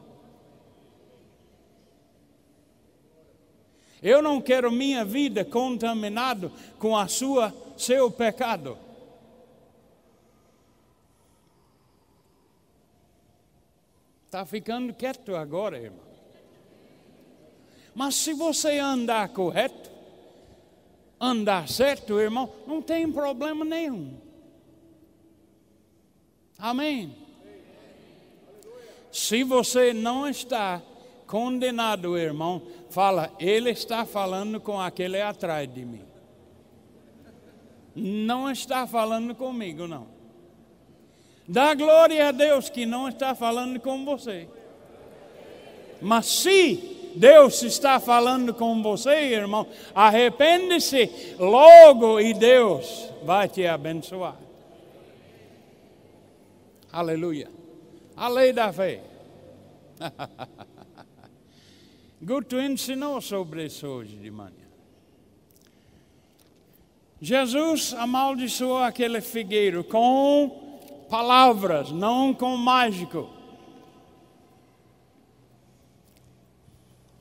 [4.02, 8.78] Eu não quero minha vida contaminada com a sua, seu pecado.
[14.26, 16.04] Está ficando quieto agora, irmão.
[17.94, 19.90] Mas se você andar correto,
[21.18, 24.18] andar certo, irmão, não tem problema nenhum.
[26.58, 27.16] Amém.
[29.10, 30.82] Se você não está
[31.26, 32.60] condenado, irmão,
[32.90, 36.15] fala, ele está falando com aquele atrás de mim.
[37.96, 40.06] Não está falando comigo, não.
[41.48, 44.46] Dá glória a Deus que não está falando com você.
[46.02, 49.66] Mas se Deus está falando com você, irmão.
[49.94, 54.36] Arrepende-se logo e Deus vai te abençoar.
[56.92, 57.48] Aleluia.
[58.14, 59.02] A lei da fé.
[62.20, 64.65] Guto ensinou sobre isso hoje de manhã.
[67.20, 73.36] Jesus amaldiçoou aquele figueiro com palavras, não com mágico.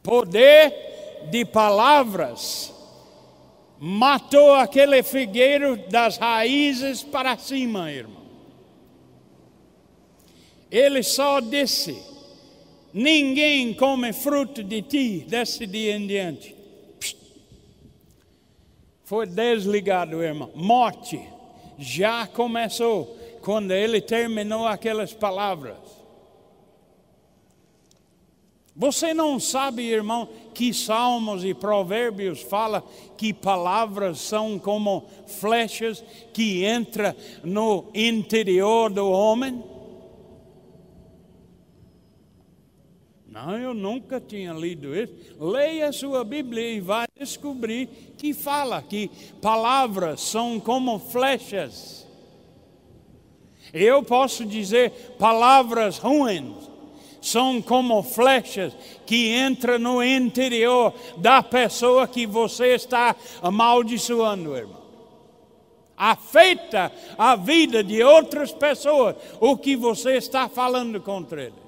[0.06, 2.72] poder de palavras
[3.80, 8.24] matou aquele figueiro das raízes para cima, irmão.
[10.72, 12.00] Ele só disse:
[12.94, 16.55] Ninguém come fruto de ti desse dia em diante.
[19.06, 20.50] Foi desligado, irmão.
[20.56, 21.22] Morte
[21.78, 25.78] já começou quando ele terminou aquelas palavras.
[28.76, 32.84] Você não sabe, irmão, que Salmos e Provérbios fala
[33.16, 36.04] que palavras são como flechas
[36.34, 39.64] que entram no interior do homem?
[43.36, 45.14] Não, eu nunca tinha lido isso.
[45.38, 49.12] Leia a sua Bíblia e vai descobrir que fala que
[49.42, 52.08] palavras são como flechas.
[53.74, 56.56] Eu posso dizer palavras ruins
[57.22, 58.72] são como flechas
[59.06, 64.82] que entram no interior da pessoa que você está amaldiçoando, irmão.
[65.98, 71.65] Afeta a vida de outras pessoas o que você está falando contra eles.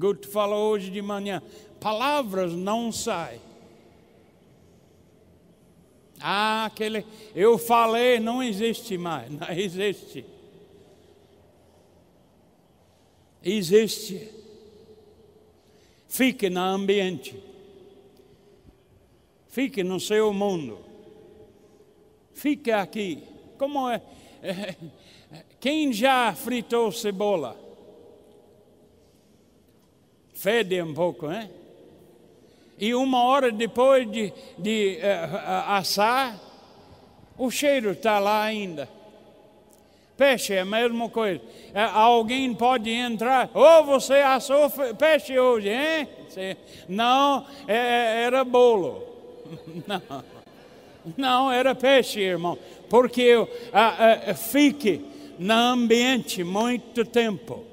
[0.00, 1.42] Guto falou hoje de manhã:
[1.78, 3.38] palavras não saem.
[6.18, 10.24] Ah, aquele, eu falei, não existe mais, não existe.
[13.42, 14.30] Existe.
[16.08, 17.38] Fique no ambiente.
[19.48, 20.78] Fique no seu mundo.
[22.32, 23.22] Fique aqui.
[23.58, 24.02] Como é?
[25.60, 27.69] Quem já fritou cebola?
[30.40, 31.50] Fede um pouco, né?
[32.78, 36.34] E uma hora depois de, de uh, assar,
[37.36, 38.88] o cheiro está lá ainda.
[40.16, 41.42] Peixe é a mesma coisa.
[41.42, 46.08] Uh, alguém pode entrar, ou oh, você assou peixe hoje, hein?
[46.88, 49.04] Não, é, era bolo.
[49.86, 50.24] Não.
[51.16, 52.58] Não, era peixe, irmão.
[52.88, 55.04] Porque uh, uh, fique
[55.38, 57.69] no ambiente muito tempo.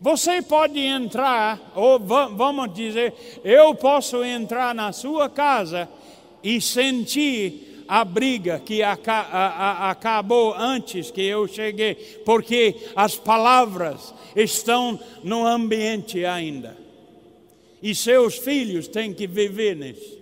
[0.00, 5.88] Você pode entrar, ou vamos dizer, eu posso entrar na sua casa
[6.42, 11.94] e sentir a briga que acabou antes que eu cheguei,
[12.24, 16.76] porque as palavras estão no ambiente ainda.
[17.82, 20.18] E seus filhos têm que viver nisso.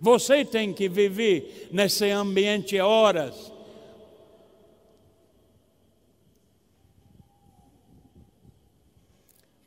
[0.00, 3.51] Você tem que viver nesse ambiente horas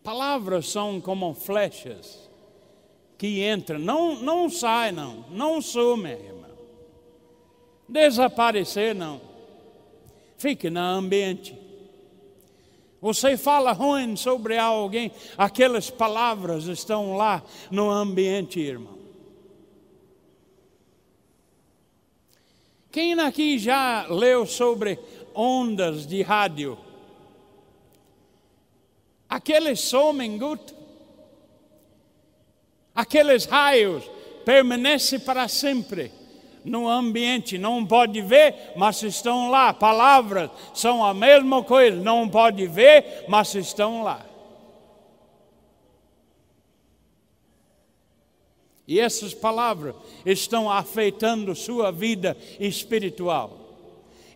[0.06, 2.30] Palavras são como flechas
[3.18, 6.52] que entram, não, não sai não, não some, irmão.
[7.90, 9.20] Desaparecer não.
[10.38, 11.58] Fique no ambiente.
[13.02, 19.00] Você fala ruim sobre alguém, aquelas palavras estão lá no ambiente, irmão.
[22.92, 25.00] Quem aqui já leu sobre
[25.34, 26.85] ondas de rádio?
[29.30, 30.74] Aqueles somem, Gut.
[32.94, 34.04] Aqueles raios
[34.46, 36.12] permanecem para sempre
[36.66, 39.74] no ambiente, não pode ver, mas estão lá.
[39.74, 44.26] Palavras são a mesma coisa, não pode ver, mas estão lá.
[48.88, 49.96] E essas palavras
[50.26, 53.60] estão afetando sua vida espiritual.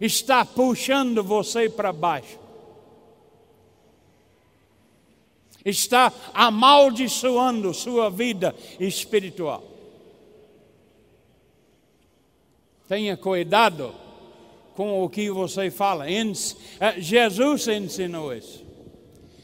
[0.01, 2.39] Está puxando você para baixo.
[5.65, 9.63] Está amaldiçoando sua vida espiritual.
[12.87, 13.93] Tenha cuidado
[14.75, 16.09] com o que você fala.
[16.09, 16.33] Eh,
[16.97, 18.65] Jesus ensinou isso.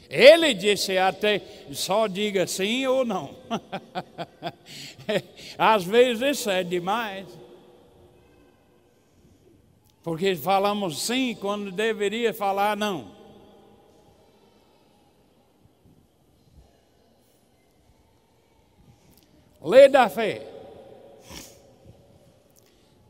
[0.10, 1.42] Ele disse até
[1.72, 3.36] só diga sim ou não.
[5.58, 7.28] Às vezes isso é demais.
[10.04, 13.15] Porque falamos sim quando deveria falar não.
[19.66, 20.48] Lei da fé.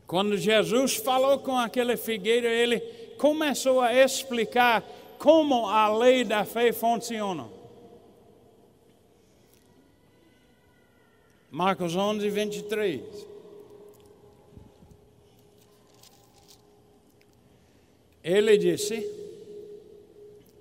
[0.06, 2.80] Quando Jesus falou com aquele figueiro, ele
[3.18, 4.82] começou a explicar
[5.18, 7.46] como a lei da fé funciona.
[11.50, 13.02] Marcos 11, 23.
[18.24, 19.06] Ele disse,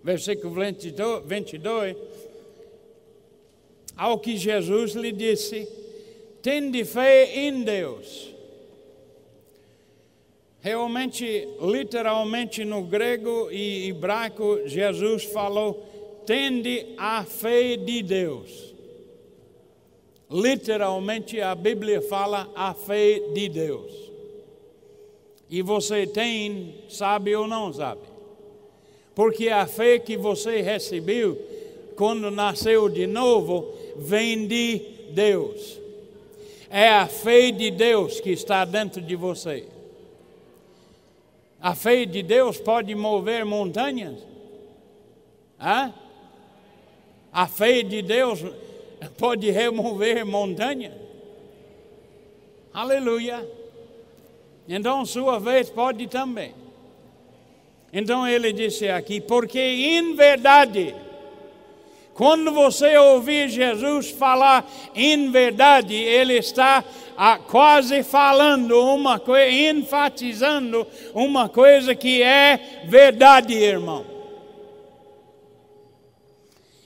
[0.03, 0.53] versículo
[1.25, 1.95] 22,
[3.95, 5.84] ao que Jesus lhe disse:
[6.45, 8.31] Tende fé em Deus.
[10.61, 18.75] Realmente, literalmente no grego e hebraico, Jesus falou: tende a fé de Deus.
[20.29, 23.91] Literalmente, a Bíblia fala a fé de Deus.
[25.49, 28.01] E você tem, sabe ou não sabe?
[29.15, 31.41] Porque a fé que você recebeu
[31.95, 34.77] quando nasceu de novo vem de
[35.09, 35.84] Deus.
[36.77, 39.65] É a fé de Deus que está dentro de você.
[41.61, 44.19] A fé de Deus pode mover montanhas.
[45.57, 45.93] Hã?
[47.31, 48.41] A fé de Deus
[49.17, 50.91] pode remover montanhas.
[52.73, 53.49] Aleluia.
[54.67, 56.53] Então, sua vez pode também.
[57.93, 60.93] Então ele disse aqui: porque em verdade,
[62.15, 66.81] quando você ouvir Jesus falar em verdade, ele está
[67.17, 74.05] ah, quase falando uma coisa, enfatizando uma coisa que é verdade, irmão.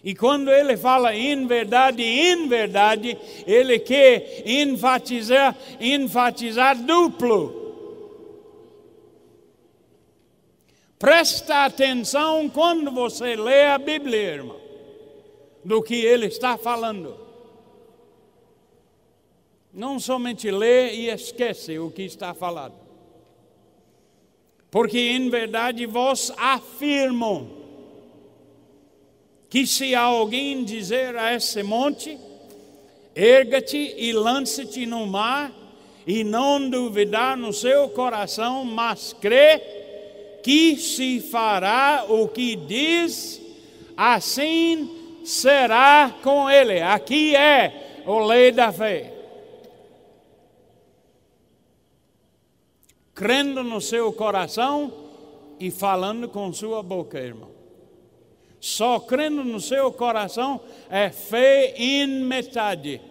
[0.03, 3.15] E quando ele fala em verdade, em verdade,
[3.45, 7.59] ele quer enfatizar, enfatizar duplo.
[10.97, 14.58] Presta atenção quando você lê a Bíblia, irmão,
[15.63, 17.17] do que ele está falando.
[19.73, 22.75] Não somente lê e esquece o que está falado.
[24.71, 27.49] Porque em verdade vós afirmam
[29.49, 32.17] que se alguém dizer a esse monte,
[33.15, 35.51] erga-te e lança-te no mar,
[36.05, 39.59] e não duvidar no seu coração, mas crê
[40.43, 43.41] que se fará o que diz,
[43.95, 46.81] assim será com ele.
[46.81, 49.13] Aqui é o lei da fé.
[53.13, 54.93] Crendo no seu coração
[55.59, 57.49] e falando com sua boca, irmão.
[58.59, 60.59] Só crendo no seu coração
[60.89, 63.01] é fé em metade.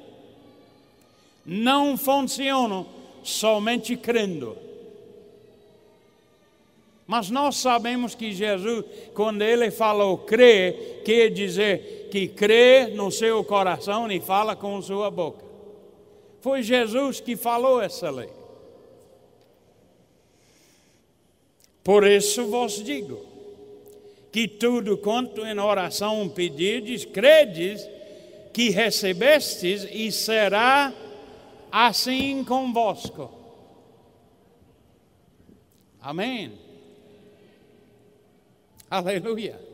[1.44, 2.86] Não funciona
[3.22, 4.56] somente crendo.
[7.06, 8.84] Mas nós sabemos que Jesus,
[9.14, 15.10] quando ele falou crer, quer dizer que crê no seu coração e fala com sua
[15.10, 15.44] boca.
[16.40, 18.30] Foi Jesus que falou essa lei.
[21.82, 23.24] Por isso vos digo:
[24.30, 27.88] que tudo quanto em oração pedirdes, credes
[28.52, 30.92] que recebestes e será
[31.70, 33.30] assim convosco.
[36.00, 36.52] Amém.
[38.90, 39.67] Aleluia.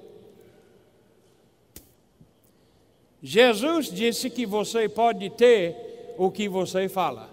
[3.26, 7.30] Jesus disse que você pode ter o que você fala.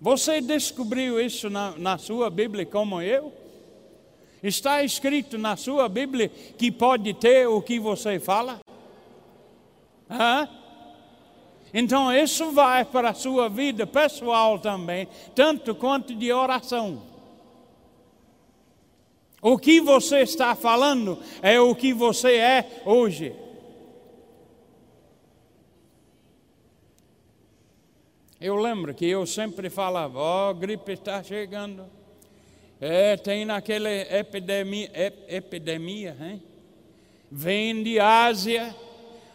[0.00, 3.30] Você descobriu isso na, na sua Bíblia como eu?
[4.42, 8.60] Está escrito na sua Bíblia que pode ter o que você fala?
[10.10, 10.48] Hã?
[11.74, 17.11] Então isso vai para a sua vida pessoal também, tanto quanto de oração.
[19.44, 23.34] O que você está falando é o que você é hoje.
[28.40, 31.84] Eu lembro que eu sempre falava: Ó, oh, gripe está chegando.
[32.80, 34.90] É, tem naquela epidemia,
[35.28, 36.42] epidemia hein?
[37.30, 38.74] vem de Ásia,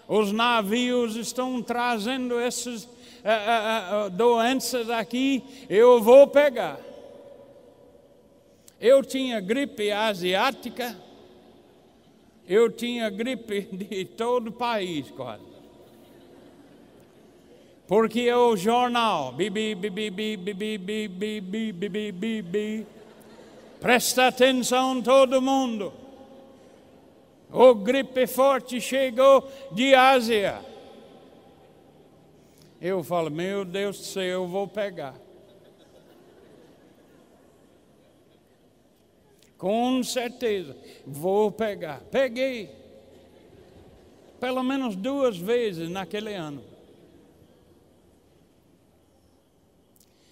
[0.08, 6.87] os navios estão trazendo essas uh, uh, uh, doenças aqui, eu vou pegar.
[8.80, 10.96] Eu tinha gripe asiática,
[12.48, 15.58] eu tinha gripe de todo o país quase.
[17.88, 22.88] Porque o jornal, bibi, bibi, bibi, bibi, bibi, bibi, bibi,
[23.80, 25.94] presta atenção todo mundo.
[27.52, 30.60] O gripe forte chegou de Ásia.
[32.82, 35.16] Eu falo, meu Deus do céu, eu vou pegar.
[39.58, 42.02] Com certeza, vou pegar.
[42.12, 42.70] Peguei.
[44.40, 46.64] Pelo menos duas vezes naquele ano.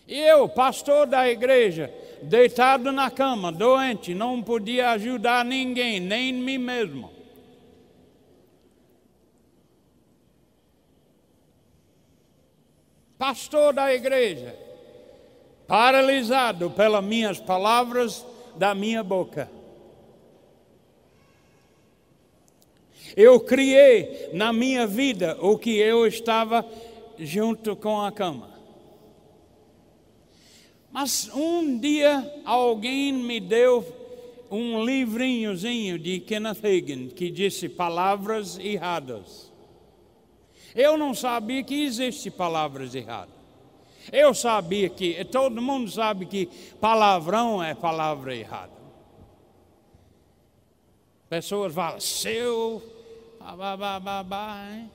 [0.07, 6.59] E eu, pastor da igreja, deitado na cama, doente, não podia ajudar ninguém, nem mim
[6.59, 7.11] mesmo.
[13.17, 14.55] Pastor da igreja,
[15.67, 18.23] paralisado pelas minhas palavras
[18.57, 19.49] da minha boca.
[23.15, 26.65] Eu criei na minha vida o que eu estava
[27.17, 28.49] junto com a cama.
[30.91, 33.85] Mas um dia alguém me deu
[34.49, 39.51] um livrinhozinho de Kenneth Hagin que disse palavras erradas.
[40.73, 43.34] Eu não sabia que existe palavras erradas.
[44.11, 46.47] Eu sabia que, todo mundo sabe que
[46.79, 48.73] palavrão é palavra errada.
[51.29, 52.81] Pessoas falam, seu,
[54.73, 54.91] hein?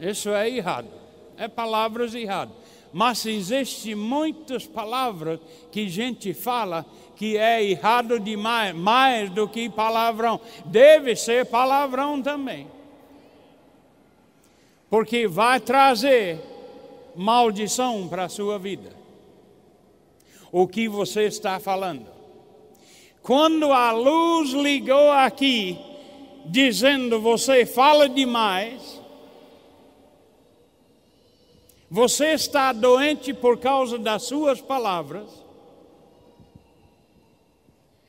[0.00, 0.88] isso é errado.
[1.36, 2.60] É palavras erradas
[2.92, 5.38] mas existem muitas palavras
[5.70, 6.84] que gente fala
[7.16, 10.40] que é errado demais, mais do que palavrão.
[10.64, 12.66] Deve ser palavrão também.
[14.88, 16.40] Porque vai trazer
[17.16, 19.00] maldição para a sua vida.
[20.52, 22.06] o que você está falando.
[23.22, 25.78] Quando a luz ligou aqui,
[26.46, 29.00] dizendo você fala demais,
[31.90, 35.28] você está doente por causa das suas palavras.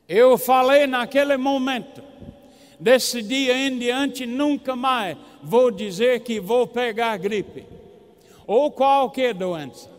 [0.07, 2.01] Eu falei naquele momento,
[2.79, 7.80] desse dia em diante, nunca mais vou dizer que vou pegar gripe
[8.51, 9.89] ou qualquer doença.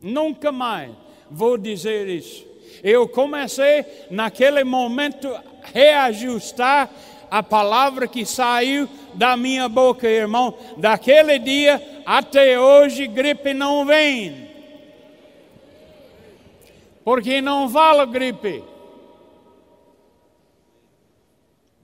[0.00, 0.92] Nunca mais
[1.28, 2.46] vou dizer isso.
[2.84, 5.28] Eu comecei naquele momento
[5.74, 6.88] reajustar
[7.28, 10.56] a palavra que saiu da minha boca, irmão.
[10.76, 14.48] Daquele dia até hoje, gripe não vem.
[17.02, 18.62] Porque não vale gripe.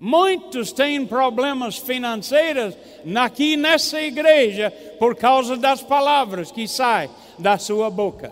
[0.07, 2.77] Muitos têm problemas financeiros
[3.17, 8.31] aqui nessa igreja por causa das palavras que saem da sua boca.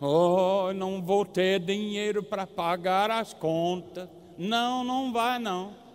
[0.00, 4.08] Oh, não vou ter dinheiro para pagar as contas.
[4.36, 5.85] Não, não vai não.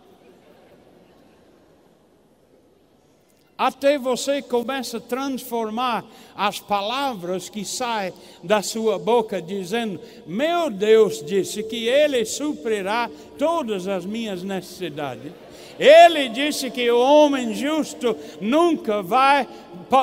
[3.62, 6.04] Até você começa a transformar
[6.36, 8.12] as palavras que saem
[8.44, 13.08] da sua boca, dizendo: Meu Deus disse que Ele suprirá
[13.38, 15.32] todas as minhas necessidades.
[15.78, 19.48] Ele disse que o homem justo nunca vai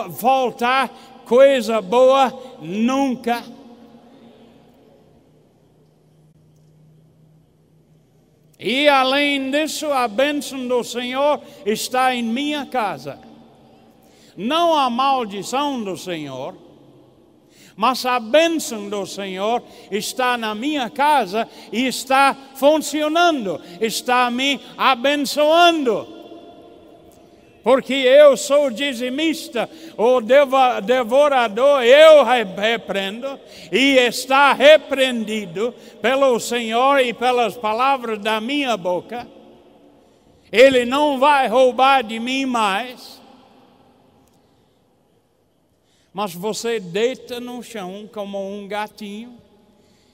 [0.09, 0.89] voltar
[1.27, 2.33] coisa boa,
[2.63, 3.43] nunca
[8.61, 13.28] E além disso, a bênção do Senhor está em minha casa.
[14.39, 16.55] Não a maldição do Senhor,
[17.77, 26.19] mas a bênção do Senhor está na minha casa e está funcionando, está me abençoando
[27.69, 30.23] porque eu sou dizimista, o
[30.81, 33.39] devorador eu repreendo,
[33.71, 39.29] e está repreendido pelo Senhor e pelas palavras da minha boca.
[40.51, 43.21] Ele não vai roubar de mim mais.
[46.13, 49.39] Mas você deita no chão como um gatinho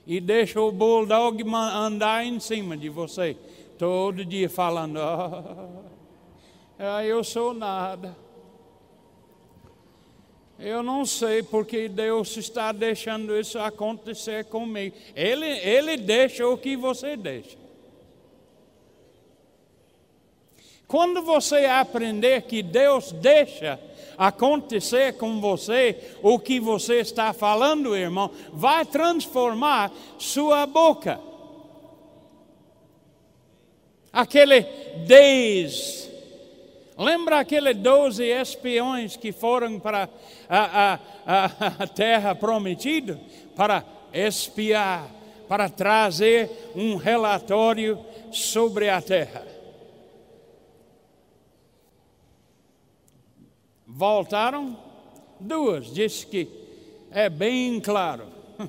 [0.06, 3.36] e deixa o bulldog andar em cima de você,
[3.78, 4.98] todo dia falando.
[4.98, 5.84] Oh,
[6.78, 8.16] ah, eu sou nada.
[10.58, 14.96] Eu não sei porque Deus está deixando isso acontecer comigo.
[15.14, 17.58] Ele, ele deixa o que você deixa.
[20.86, 23.80] Quando você aprender que Deus deixa
[24.16, 31.20] acontecer com você o que você está falando, irmão, vai transformar sua boca.
[34.12, 34.62] Aquele
[35.06, 36.14] desde
[36.96, 40.08] Lembra aqueles doze espiões que foram para
[40.48, 41.44] a, a,
[41.80, 43.20] a terra prometida
[43.56, 45.10] para espiar,
[45.48, 47.98] para trazer um relatório
[48.30, 49.53] sobre a terra?
[53.96, 54.76] Voltaram
[55.38, 56.48] duas, disse que
[57.12, 58.26] é bem claro.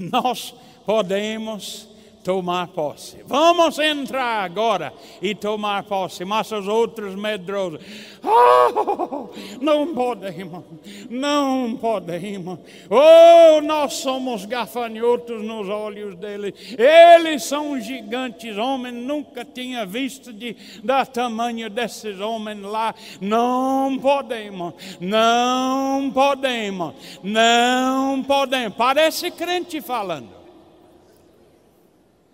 [0.00, 0.54] Nós
[0.86, 1.86] podemos
[2.22, 3.18] tomar posse.
[3.26, 6.24] Vamos entrar agora e tomar posse.
[6.24, 7.80] Mas os outros medrosos,
[8.22, 9.28] oh,
[9.60, 10.64] não podemos,
[11.08, 12.58] não podemos.
[12.88, 16.54] Oh, nós somos gafanhotos nos olhos deles.
[16.78, 22.94] Eles são gigantes, homem nunca tinha visto de da tamanho desses homens lá.
[23.20, 28.76] Não podemos, não podemos, não podemos.
[28.76, 30.39] Parece crente falando.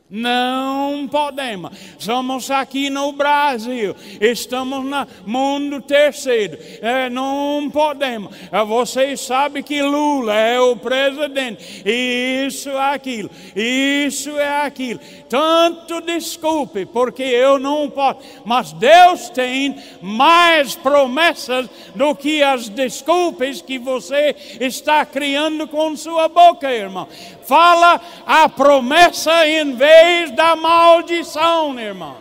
[0.09, 1.73] Não podemos.
[1.99, 6.57] Somos aqui no Brasil, estamos no mundo terceiro.
[6.81, 8.33] É, não podemos.
[8.53, 11.83] É, vocês sabem que Lula é o presidente.
[11.85, 15.01] Isso é aquilo, isso é aquilo.
[15.29, 18.21] Tanto desculpe, porque eu não posso.
[18.45, 26.29] Mas Deus tem mais promessas do que as desculpas que você está criando com sua
[26.29, 27.09] boca, irmão
[27.47, 29.96] fala a promessa em vez
[30.35, 32.19] da maldição, irmão.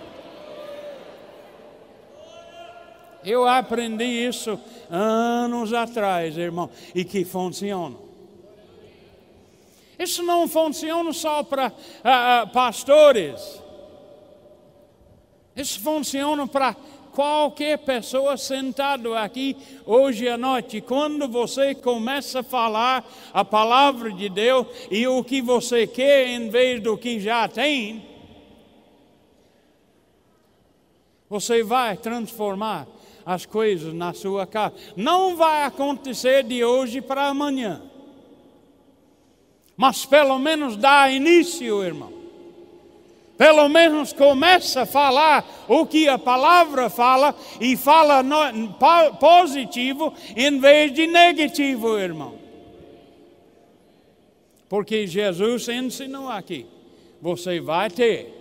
[3.23, 4.59] Eu aprendi isso
[4.89, 7.97] anos atrás, irmão, e que funciona.
[9.97, 13.61] Isso não funciona só para uh, uh, pastores.
[15.55, 16.75] Isso funciona para
[17.15, 19.55] qualquer pessoa sentado aqui
[19.85, 23.03] hoje à noite, quando você começa a falar
[23.33, 28.15] a palavra de Deus e o que você quer em vez do que já tem,
[31.29, 32.87] Você vai transformar
[33.25, 34.75] as coisas na sua casa.
[34.95, 37.81] Não vai acontecer de hoje para amanhã.
[39.75, 42.14] Mas pelo menos dá início, irmão.
[43.37, 48.73] Pelo menos começa a falar o que a palavra fala e fala no,
[49.19, 52.35] positivo em vez de negativo, irmão.
[54.69, 56.65] Porque Jesus ensinou aqui:
[57.21, 58.33] você vai ter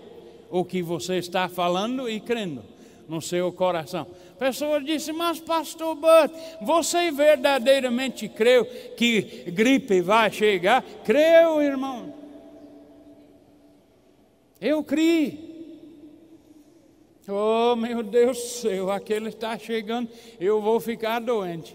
[0.51, 2.62] o que você está falando e crendo
[3.09, 4.07] no seu coração.
[4.32, 6.32] A pessoa disse, mas pastor Bud,
[6.62, 8.64] você verdadeiramente creu
[8.97, 10.82] que gripe vai chegar?
[11.05, 12.14] Creu, irmão.
[14.61, 15.55] Eu criei.
[17.26, 21.74] Oh, meu Deus do céu, aquele está chegando, eu vou ficar doente.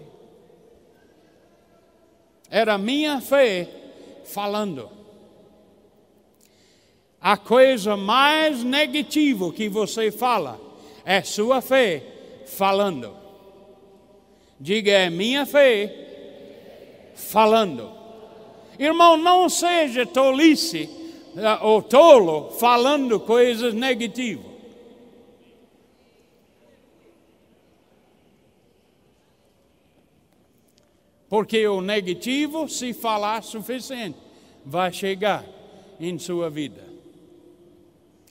[2.48, 3.68] Era minha fé
[4.24, 4.88] falando.
[7.20, 10.60] A coisa mais negativa que você fala
[11.04, 12.02] é sua fé
[12.46, 13.16] falando.
[14.58, 17.90] Diga, é minha fé falando.
[18.78, 20.99] Irmão, não seja tolice
[21.36, 24.50] eh, ou tolo falando coisas negativas.
[31.28, 34.18] Porque o negativo, se falar suficiente,
[34.66, 35.46] vai chegar
[36.00, 36.84] em sua vida.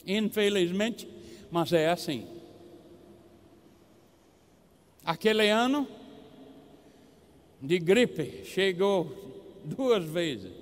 [0.05, 1.07] Infelizmente,
[1.49, 2.27] mas é assim.
[5.05, 5.87] Aquele ano
[7.61, 9.09] de gripe chegou
[9.63, 10.59] duas vezes.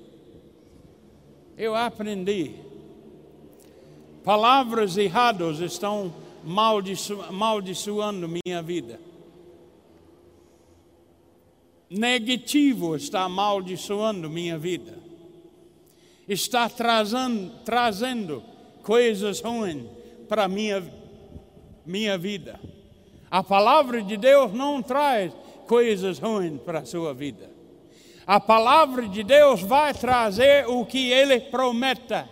[1.58, 2.56] Eu aprendi.
[4.24, 6.14] Palavras erradas estão
[7.32, 9.00] maldiçoando minha vida
[11.90, 14.98] negativo está amaldiçoando minha vida,
[16.28, 18.44] está trazendo, trazendo
[18.84, 19.86] coisas ruins
[20.28, 20.84] para minha
[21.86, 22.60] minha vida.
[23.32, 25.32] A palavra de Deus não traz
[25.66, 27.50] coisas ruins para a sua vida.
[28.28, 32.28] A palavra de Deus vai trazer o que Ele prometa.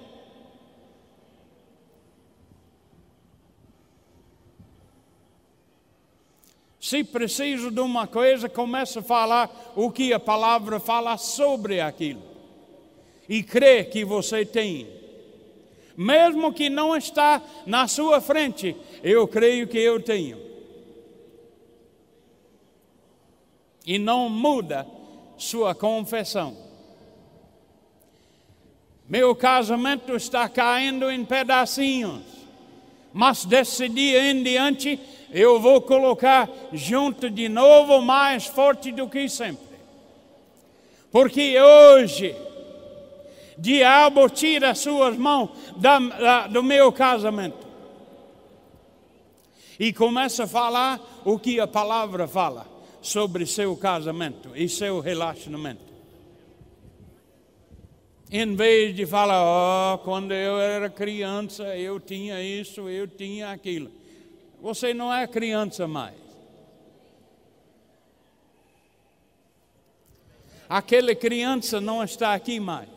[6.81, 12.21] Se preciso de uma coisa, começa a falar o que a palavra fala sobre aquilo.
[13.29, 14.89] E crê que você tem.
[15.95, 20.37] Mesmo que não está na sua frente, eu creio que eu tenho.
[23.85, 24.85] E não muda
[25.37, 26.55] sua confissão.
[29.07, 32.23] Meu casamento está caindo em pedacinhos,
[33.13, 34.99] mas desse dia em diante
[35.31, 39.75] eu vou colocar junto de novo mais forte do que sempre.
[41.11, 42.35] Porque hoje,
[43.57, 47.65] diabo tira suas mãos da, da, do meu casamento.
[49.79, 52.74] E começa a falar o que a palavra fala
[53.05, 55.93] sobre seu casamento e seu relacionamento.
[58.31, 63.91] Em vez de falar, oh, quando eu era criança, eu tinha isso, eu tinha aquilo.
[64.59, 66.15] Você não é criança mais.
[70.67, 72.89] Aquela criança não está aqui mais.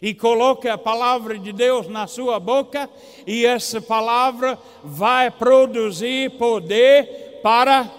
[0.00, 2.88] E coloque a palavra de Deus na sua boca,
[3.26, 7.90] e essa palavra vai produzir poder para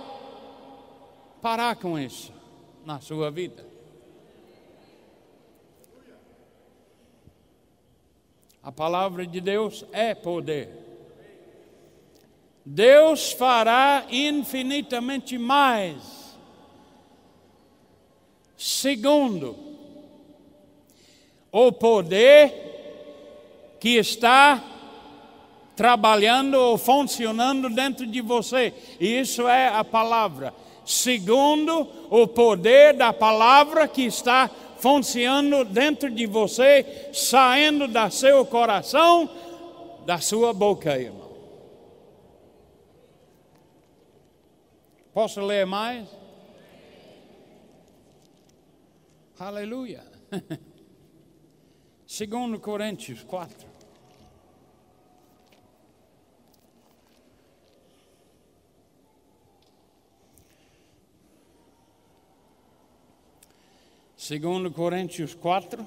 [1.42, 2.34] parar com isso
[2.86, 3.66] na sua vida.
[8.64, 10.70] A palavra de Deus é poder.
[12.66, 16.38] Deus fará infinitamente mais.
[18.56, 19.58] Segundo,
[21.52, 22.64] o poder
[23.82, 24.73] que está
[25.76, 28.74] trabalhando ou funcionando dentro de você.
[29.00, 30.54] E isso é a palavra.
[30.86, 39.30] Segundo, o poder da palavra que está funcionando dentro de você, saindo do seu coração,
[40.06, 41.24] da sua boca, irmão.
[45.14, 46.08] Posso ler mais?
[49.40, 50.04] Aleluia.
[52.06, 53.73] Segundo Coríntios 4.
[64.26, 65.86] Segundo Coríntios 4.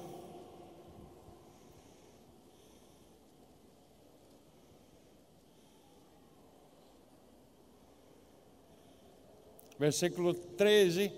[9.79, 11.11] versículo 13.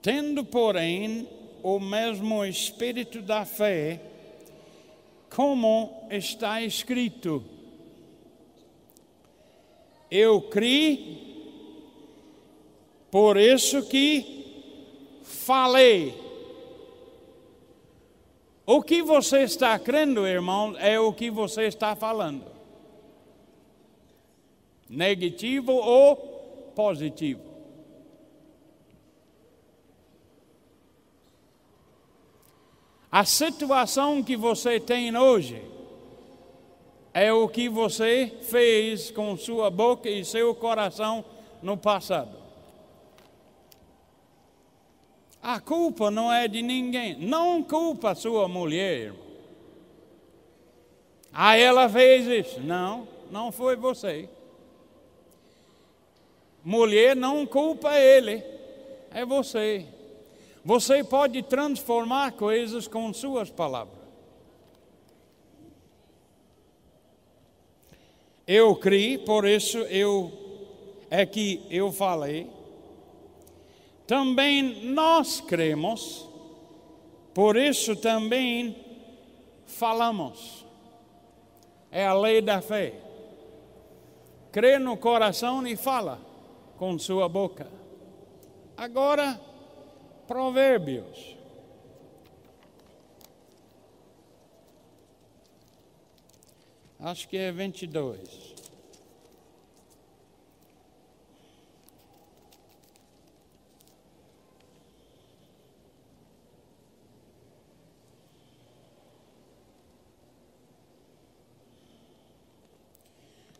[0.00, 1.28] Tendo, porém,
[1.62, 4.00] o mesmo espírito da fé,
[5.28, 7.44] como está escrito.
[10.10, 11.29] Eu criei,
[13.10, 14.40] por isso que
[15.24, 16.14] falei.
[18.64, 22.44] O que você está crendo, irmão, é o que você está falando.
[24.88, 26.16] Negativo ou
[26.74, 27.50] positivo.
[33.10, 35.60] A situação que você tem hoje
[37.12, 41.24] é o que você fez com sua boca e seu coração
[41.60, 42.39] no passado.
[45.42, 47.16] A culpa não é de ninguém.
[47.16, 49.14] Não culpa sua mulher.
[51.32, 52.60] Ah, ela fez isso.
[52.60, 54.28] Não, não foi você.
[56.62, 58.44] Mulher não culpa ele,
[59.10, 59.86] é você.
[60.62, 63.98] Você pode transformar coisas com suas palavras.
[68.46, 70.30] Eu criei, por isso eu
[71.08, 72.50] é que eu falei.
[74.10, 76.28] Também nós cremos,
[77.32, 78.74] por isso também
[79.64, 80.66] falamos.
[81.92, 83.00] É a lei da fé.
[84.50, 86.18] Crê no coração e fala
[86.76, 87.70] com sua boca.
[88.76, 89.40] Agora,
[90.26, 91.36] Provérbios.
[96.98, 98.49] Acho que é 22.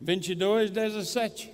[0.00, 1.52] Vinte e dois, dezessete.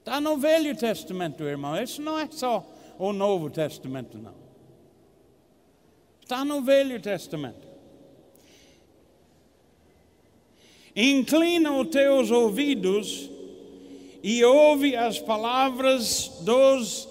[0.00, 1.80] Está no Velho Testamento, irmão.
[1.80, 2.66] Isso não é só
[2.98, 4.34] o Novo Testamento, não.
[6.20, 7.68] Está no Velho Testamento.
[10.94, 13.30] Inclina os teus ouvidos
[14.22, 17.08] e ouve as palavras dos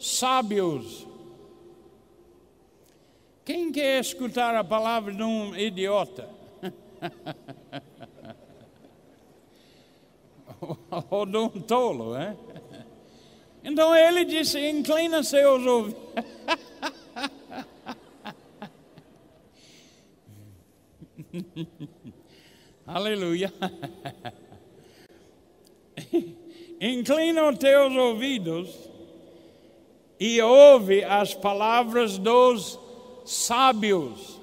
[0.00, 1.06] sábios.
[3.44, 6.28] Quem quer escutar a palavra de um idiota?
[11.10, 12.36] Ou de um tolo, é?
[13.64, 16.02] Então ele disse: inclina seus ouvidos.
[22.86, 23.52] Aleluia.
[26.80, 28.68] inclina os teus ouvidos
[30.18, 32.78] e ouve as palavras dos
[33.24, 34.40] sábios.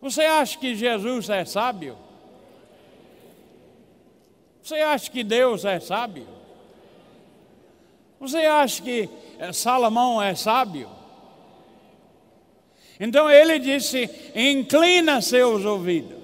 [0.00, 2.05] Você acha que Jesus é sábio?
[4.66, 6.26] Você acha que Deus é sábio?
[8.18, 9.08] Você acha que
[9.38, 10.88] eh, Salomão é sábio?
[12.98, 16.18] Então ele disse: inclina seus ouvidos,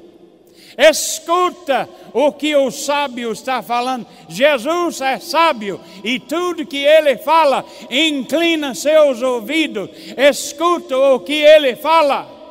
[0.76, 4.08] escuta o que o sábio está falando.
[4.28, 9.88] Jesus é sábio e tudo que ele fala, inclina seus ouvidos,
[10.18, 12.41] escuta o que ele fala.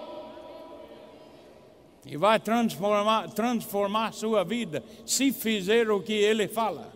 [2.11, 6.91] E vai transformar, transformar sua vida se fizer o que ele fala.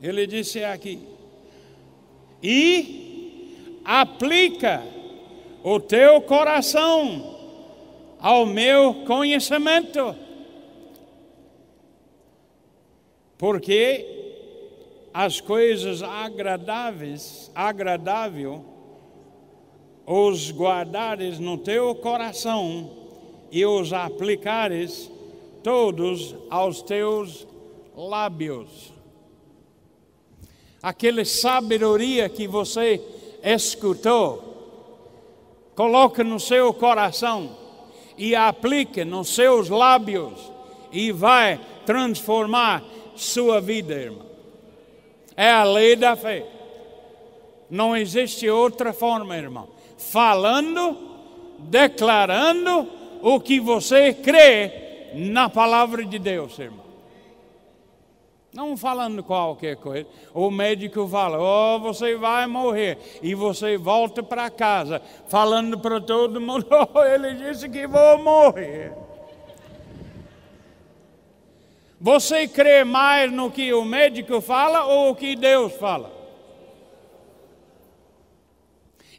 [0.00, 1.00] Ele disse aqui:
[2.40, 4.84] e aplica
[5.64, 7.36] o teu coração
[8.20, 10.14] ao meu conhecimento,
[13.36, 14.06] porque
[15.12, 18.64] as coisas agradáveis, agradável,
[20.06, 23.03] os guardares no teu coração
[23.54, 25.08] e os aplicares
[25.62, 27.46] todos aos teus
[27.96, 28.94] lábios
[30.84, 33.00] aquela sabedoria que você
[33.42, 34.92] escutou,
[35.74, 37.56] coloque no seu coração
[38.18, 40.52] e aplique nos seus lábios
[40.92, 42.84] e vai transformar
[43.16, 44.26] sua vida, irmão.
[45.34, 46.46] É a lei da fé.
[47.70, 49.66] Não existe outra forma, irmão.
[49.96, 50.98] Falando,
[51.60, 52.86] declarando
[53.24, 56.84] o que você crê na palavra de Deus, irmão.
[58.52, 60.06] Não falando qualquer coisa.
[60.34, 62.98] O médico fala: Oh, você vai morrer.
[63.22, 68.92] E você volta para casa, falando para todo mundo: Oh, ele disse que vou morrer.
[71.98, 76.13] Você crê mais no que o médico fala ou o que Deus fala?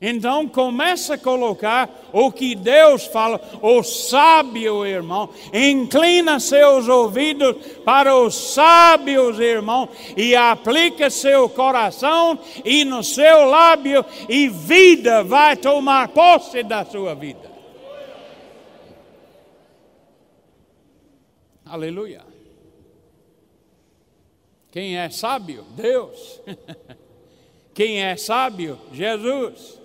[0.01, 8.15] Então começa a colocar o que Deus fala, o sábio irmão, inclina seus ouvidos para
[8.15, 9.87] os sábios irmão
[10.17, 17.15] e aplica seu coração e no seu lábio e vida vai tomar posse da sua
[17.15, 17.51] vida.
[21.65, 22.21] Aleluia.
[24.71, 25.63] Quem é sábio?
[25.75, 26.41] Deus.
[27.73, 28.77] Quem é sábio?
[28.91, 29.84] Jesus.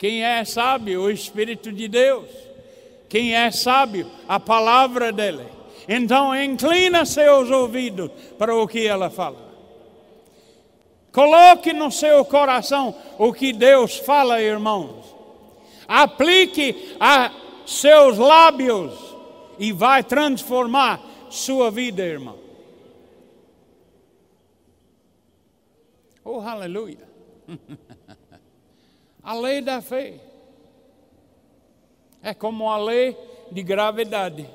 [0.00, 1.02] Quem é sábio?
[1.02, 2.26] O Espírito de Deus.
[3.06, 4.10] Quem é sábio?
[4.26, 5.46] A palavra dele.
[5.86, 9.36] Então inclina seus ouvidos para o que ela fala.
[11.12, 15.04] Coloque no seu coração o que Deus fala, irmãos.
[15.86, 17.30] Aplique a
[17.66, 18.94] seus lábios
[19.58, 20.98] e vai transformar
[21.28, 22.38] sua vida, irmão.
[26.24, 27.06] Oh, aleluia.
[29.22, 30.14] a lei da fé
[32.22, 33.16] é como a lei
[33.50, 34.46] de gravidade.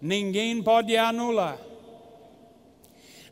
[0.00, 1.58] Ninguém pode anular.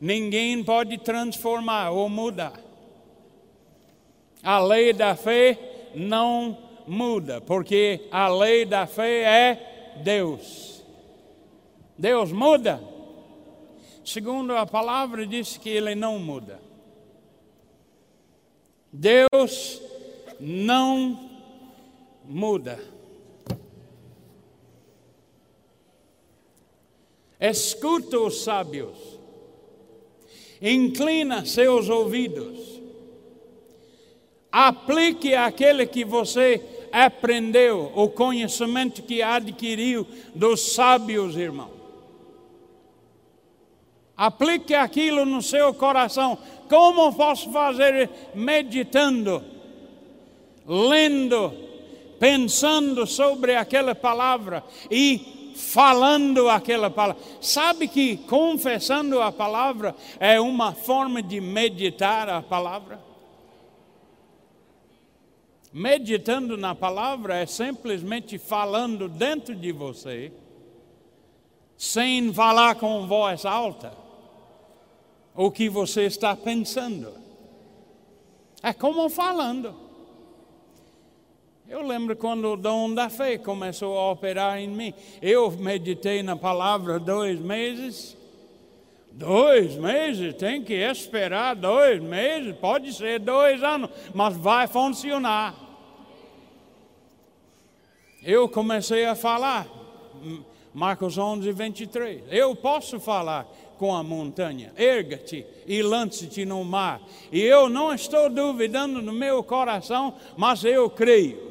[0.01, 2.61] Ninguém pode transformar ou mudar.
[4.43, 5.59] A lei da fé
[5.95, 6.57] não
[6.87, 10.85] muda, porque a lei da fé é Deus.
[11.97, 12.81] Deus muda.
[14.05, 16.61] Segundo a palavra, diz que ele não muda.
[18.93, 19.83] Deus
[20.41, 21.31] não
[22.25, 22.79] muda.
[27.41, 28.97] Escuta os sábios,
[30.61, 32.81] inclina seus ouvidos,
[34.51, 36.61] aplique aquele que você
[36.91, 41.79] aprendeu, o conhecimento que adquiriu dos sábios, irmão.
[44.17, 46.37] Aplique aquilo no seu coração.
[46.69, 48.11] Como posso fazer?
[48.35, 49.45] Meditando,
[50.69, 51.51] lendo,
[52.21, 57.23] pensando sobre aquela palavra e falando aquela palavra.
[57.41, 63.01] Sabe que confessando a palavra é uma forma de meditar a palavra?
[65.73, 70.33] Meditando na palavra é simplesmente falando dentro de você,
[71.77, 73.93] sem falar com voz alta
[75.35, 77.13] o que você está pensando.
[78.63, 79.88] É como falando.
[81.69, 84.95] Eu lembro quando o dom da fé começou a operar em mim.
[85.21, 88.17] Eu meditei na palavra dois meses.
[89.13, 95.55] Dois meses, tem que esperar dois meses, pode ser dois anos, mas vai funcionar.
[98.23, 99.67] Eu comecei a falar,
[100.73, 102.23] Marcos 11, 23.
[102.31, 103.47] Eu posso falar,
[103.77, 104.73] com a montanha.
[104.77, 107.01] Erga-te e lance-te no mar.
[107.31, 111.48] E eu não estou duvidando no meu coração, mas eu creio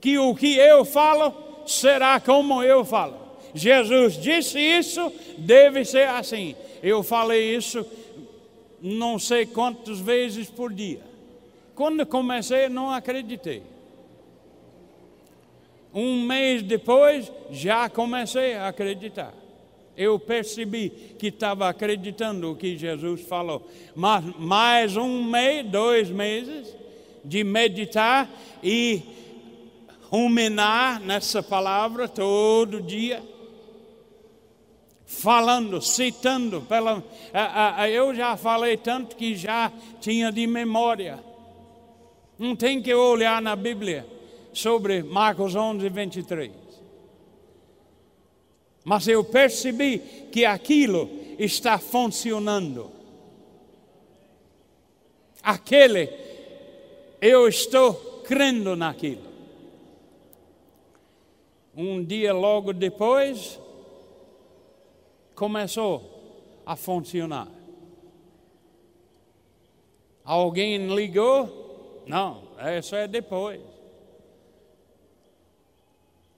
[0.00, 1.34] que o que eu falo
[1.66, 3.16] será como eu falo.
[3.54, 6.54] Jesus disse isso, deve ser assim.
[6.82, 7.84] Eu falei isso
[8.80, 11.00] não sei quantas vezes por dia.
[11.74, 13.62] Quando comecei, não acreditei.
[15.92, 19.34] Um mês depois, já comecei a acreditar
[19.98, 23.68] eu percebi que estava acreditando o que Jesus falou.
[23.96, 26.72] Mas mais um mês, dois meses
[27.24, 28.30] de meditar
[28.62, 29.02] e
[30.10, 33.22] ruminar nessa palavra todo dia,
[35.04, 36.62] falando, citando.
[36.62, 37.02] Pela,
[37.90, 41.22] eu já falei tanto que já tinha de memória.
[42.38, 44.06] Não tem que olhar na Bíblia
[44.52, 46.52] sobre Marcos 11, 23.
[48.84, 49.98] Mas eu percebi
[50.32, 52.90] que aquilo está funcionando.
[55.42, 56.08] Aquele,
[57.20, 59.27] eu estou crendo naquilo.
[61.80, 63.56] Um dia logo depois,
[65.32, 67.46] começou a funcionar.
[70.24, 72.02] Alguém ligou?
[72.04, 72.42] Não,
[72.76, 73.60] isso é depois.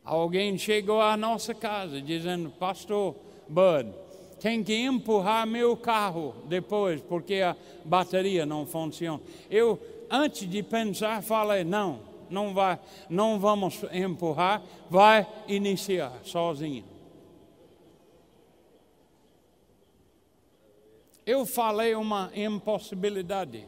[0.04, 3.16] Alguém chegou à nossa casa dizendo: Pastor
[3.48, 3.94] Bud,
[4.38, 9.22] tem que empurrar meu carro depois, porque a bateria não funciona.
[9.50, 9.80] Eu,
[10.10, 12.78] antes de pensar, falei: Não, não, vai,
[13.08, 16.84] não vamos empurrar, vai iniciar sozinho.
[21.26, 23.66] Eu falei uma impossibilidade.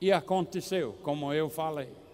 [0.00, 2.07] E aconteceu, como eu falei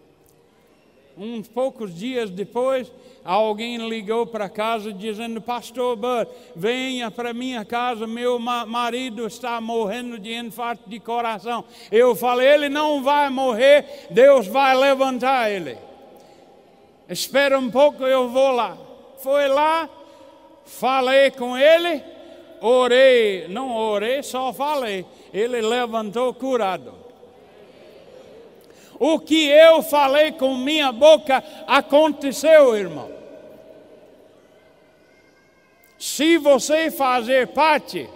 [1.16, 2.90] uns poucos dias depois,
[3.24, 10.18] alguém ligou para casa dizendo: Pastor Bud, venha para minha casa, meu marido está morrendo
[10.18, 11.64] de infarto de coração.
[11.90, 15.78] Eu falei: Ele não vai morrer, Deus vai levantar ele.
[17.08, 18.76] Espera um pouco, eu vou lá.
[19.18, 19.88] Foi lá,
[20.64, 22.02] falei com ele,
[22.60, 25.06] orei, não orei, só falei.
[25.32, 27.03] Ele levantou curado.
[29.06, 33.12] O que eu falei com minha boca aconteceu, irmão.
[35.98, 38.08] Se você fazer parte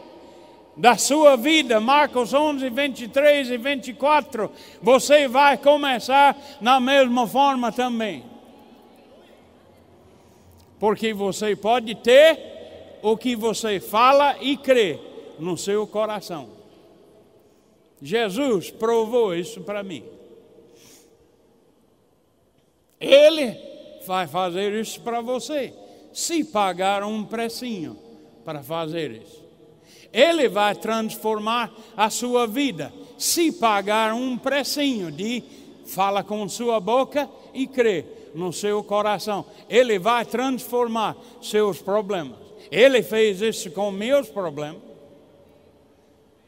[0.75, 4.51] da sua vida, Marcos 11, 23 e 24,
[4.81, 8.25] você vai começar na mesma forma também.
[10.79, 14.99] Porque você pode ter o que você fala e crê
[15.39, 16.49] no seu coração.
[18.01, 20.17] Jesus provou isso para mim.
[23.01, 23.57] Ele
[24.07, 25.73] vai fazer isso para você,
[26.13, 27.99] se pagar um precinho
[28.45, 29.47] para fazer isso.
[30.13, 35.43] Ele vai transformar a sua vida, se pagar um precinho de
[35.87, 38.05] fala com sua boca e crê
[38.35, 39.45] no seu coração.
[39.69, 42.39] Ele vai transformar seus problemas.
[42.71, 44.83] Ele fez isso com meus problemas.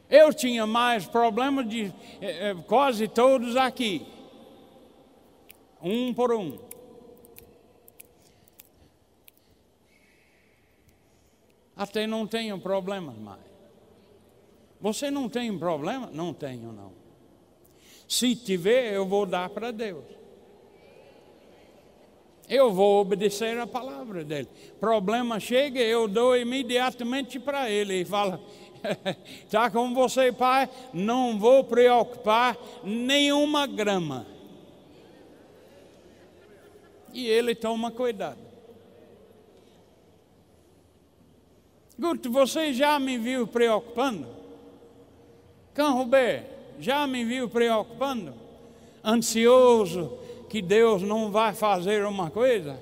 [0.09, 1.85] Eu tinha mais problemas de
[2.21, 4.05] eh, eh, quase todos aqui.
[5.81, 6.57] Um por um.
[11.75, 13.41] Até não tenho problemas mais.
[14.79, 16.09] Você não tem problema?
[16.11, 16.91] Não tenho, não.
[18.07, 20.03] Se tiver, eu vou dar para Deus.
[22.49, 24.49] Eu vou obedecer a palavra dele.
[24.79, 28.41] Problema chega, eu dou imediatamente para ele e fala:
[29.45, 30.67] Está com você, pai?
[30.93, 34.27] Não vou preocupar nenhuma grama.
[37.13, 38.39] E ele toma cuidado.
[41.97, 44.27] Guto, você já me viu preocupando?
[45.73, 48.33] Canrubé, já me viu preocupando?
[49.05, 50.17] Ansioso
[50.49, 52.81] que Deus não vai fazer uma coisa?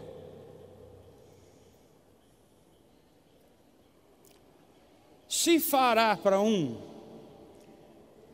[5.28, 6.78] Se fará para um,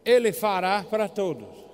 [0.06, 1.65] ele fará para todos.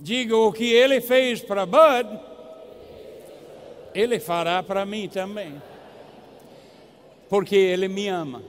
[0.00, 2.20] Diga o que ele fez para Bud,
[3.94, 5.60] ele fará para mim também.
[7.28, 8.42] Porque ele me ama.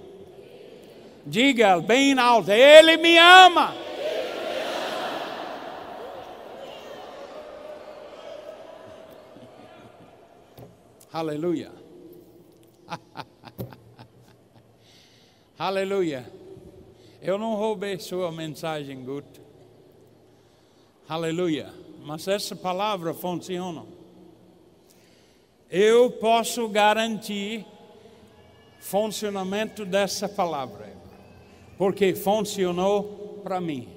[1.26, 3.74] Diga bem alto: Ele me ama.
[11.12, 11.72] Aleluia.
[15.58, 16.32] Aleluia.
[17.22, 19.49] Eu não roubei sua mensagem, Guto.
[21.10, 21.74] Aleluia.
[22.06, 23.84] Mas essa palavra funciona.
[25.70, 27.66] Eu posso garantir
[28.80, 30.96] funcionamento dessa palavra,
[31.78, 33.90] porque funcionou para mim.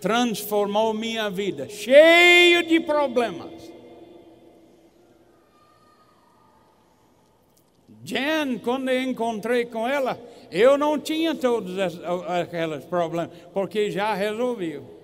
[0.00, 3.58] Transformou minha vida, cheio de problemas
[8.08, 10.18] Jen, quando eu encontrei com ela,
[10.50, 11.76] eu não tinha todos
[12.26, 14.97] aqueles problemas, porque já resolveu.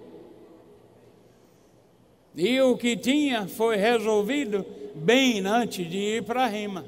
[2.37, 6.85] E o que tinha foi resolvido bem antes de ir para a rima.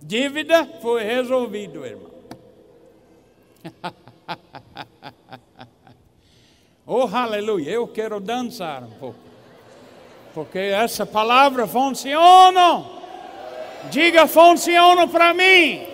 [0.00, 2.10] Dívida foi resolvido, irmão.
[6.86, 9.18] oh, aleluia, eu quero dançar um pouco.
[10.32, 12.84] Porque essa palavra funciona.
[13.90, 15.86] Diga, funciona para mim.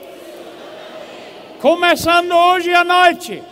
[1.60, 3.42] Começando hoje à noite.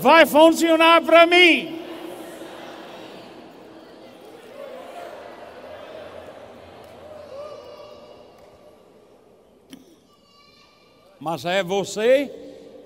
[0.00, 1.75] Vai funcionar para mim.
[11.26, 12.30] Mas é você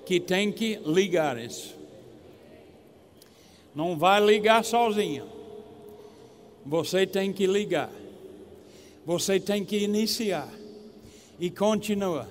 [0.03, 1.75] que tem que ligar isso.
[3.75, 5.27] Não vai ligar sozinho.
[6.65, 7.91] Você tem que ligar.
[9.05, 10.49] Você tem que iniciar
[11.39, 12.27] e continua.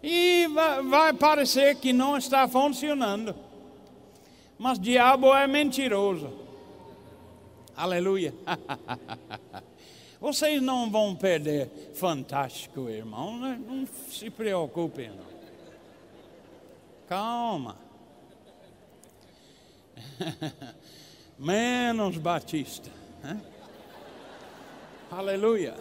[0.00, 3.34] E vai, vai parecer que não está funcionando.
[4.56, 6.30] Mas diabo é mentiroso.
[7.76, 8.32] Aleluia.
[10.20, 13.32] Vocês não vão perder fantástico, irmão.
[13.32, 13.60] Não, né?
[13.66, 15.08] não se preocupem.
[15.08, 15.29] Não.
[17.10, 17.76] Calma.
[21.36, 22.88] Menos Batista.
[23.20, 23.40] Né?
[25.10, 25.74] Aleluia.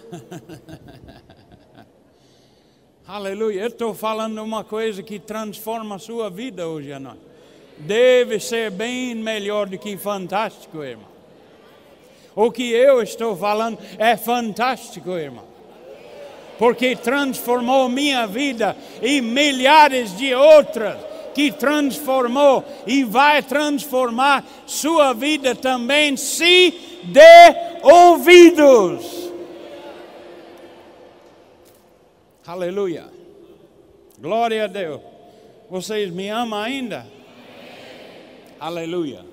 [3.07, 3.61] Aleluia.
[3.61, 7.21] Eu estou falando uma coisa que transforma a sua vida hoje à noite.
[7.77, 11.09] Deve ser bem melhor do que fantástico, irmão.
[12.35, 15.45] O que eu estou falando é fantástico, irmão.
[16.57, 21.08] Porque transformou minha vida e milhares de outras
[21.39, 26.73] que transformou e vai transformar sua vida também se
[27.05, 29.31] dê ouvidos.
[32.45, 33.05] Aleluia.
[34.19, 34.99] Glória a Deus.
[35.69, 37.07] Vocês me amam ainda?
[38.59, 39.28] Aleluia.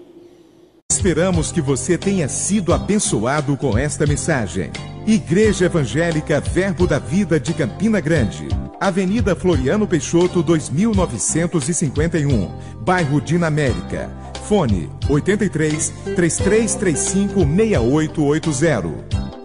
[0.97, 4.71] Esperamos que você tenha sido abençoado com esta mensagem.
[5.07, 8.49] Igreja Evangélica Verbo da Vida de Campina Grande.
[8.81, 12.51] Avenida Floriano Peixoto, 2951,
[12.81, 14.11] bairro Dinamérica.
[14.49, 19.36] Fone 83 3335 6880.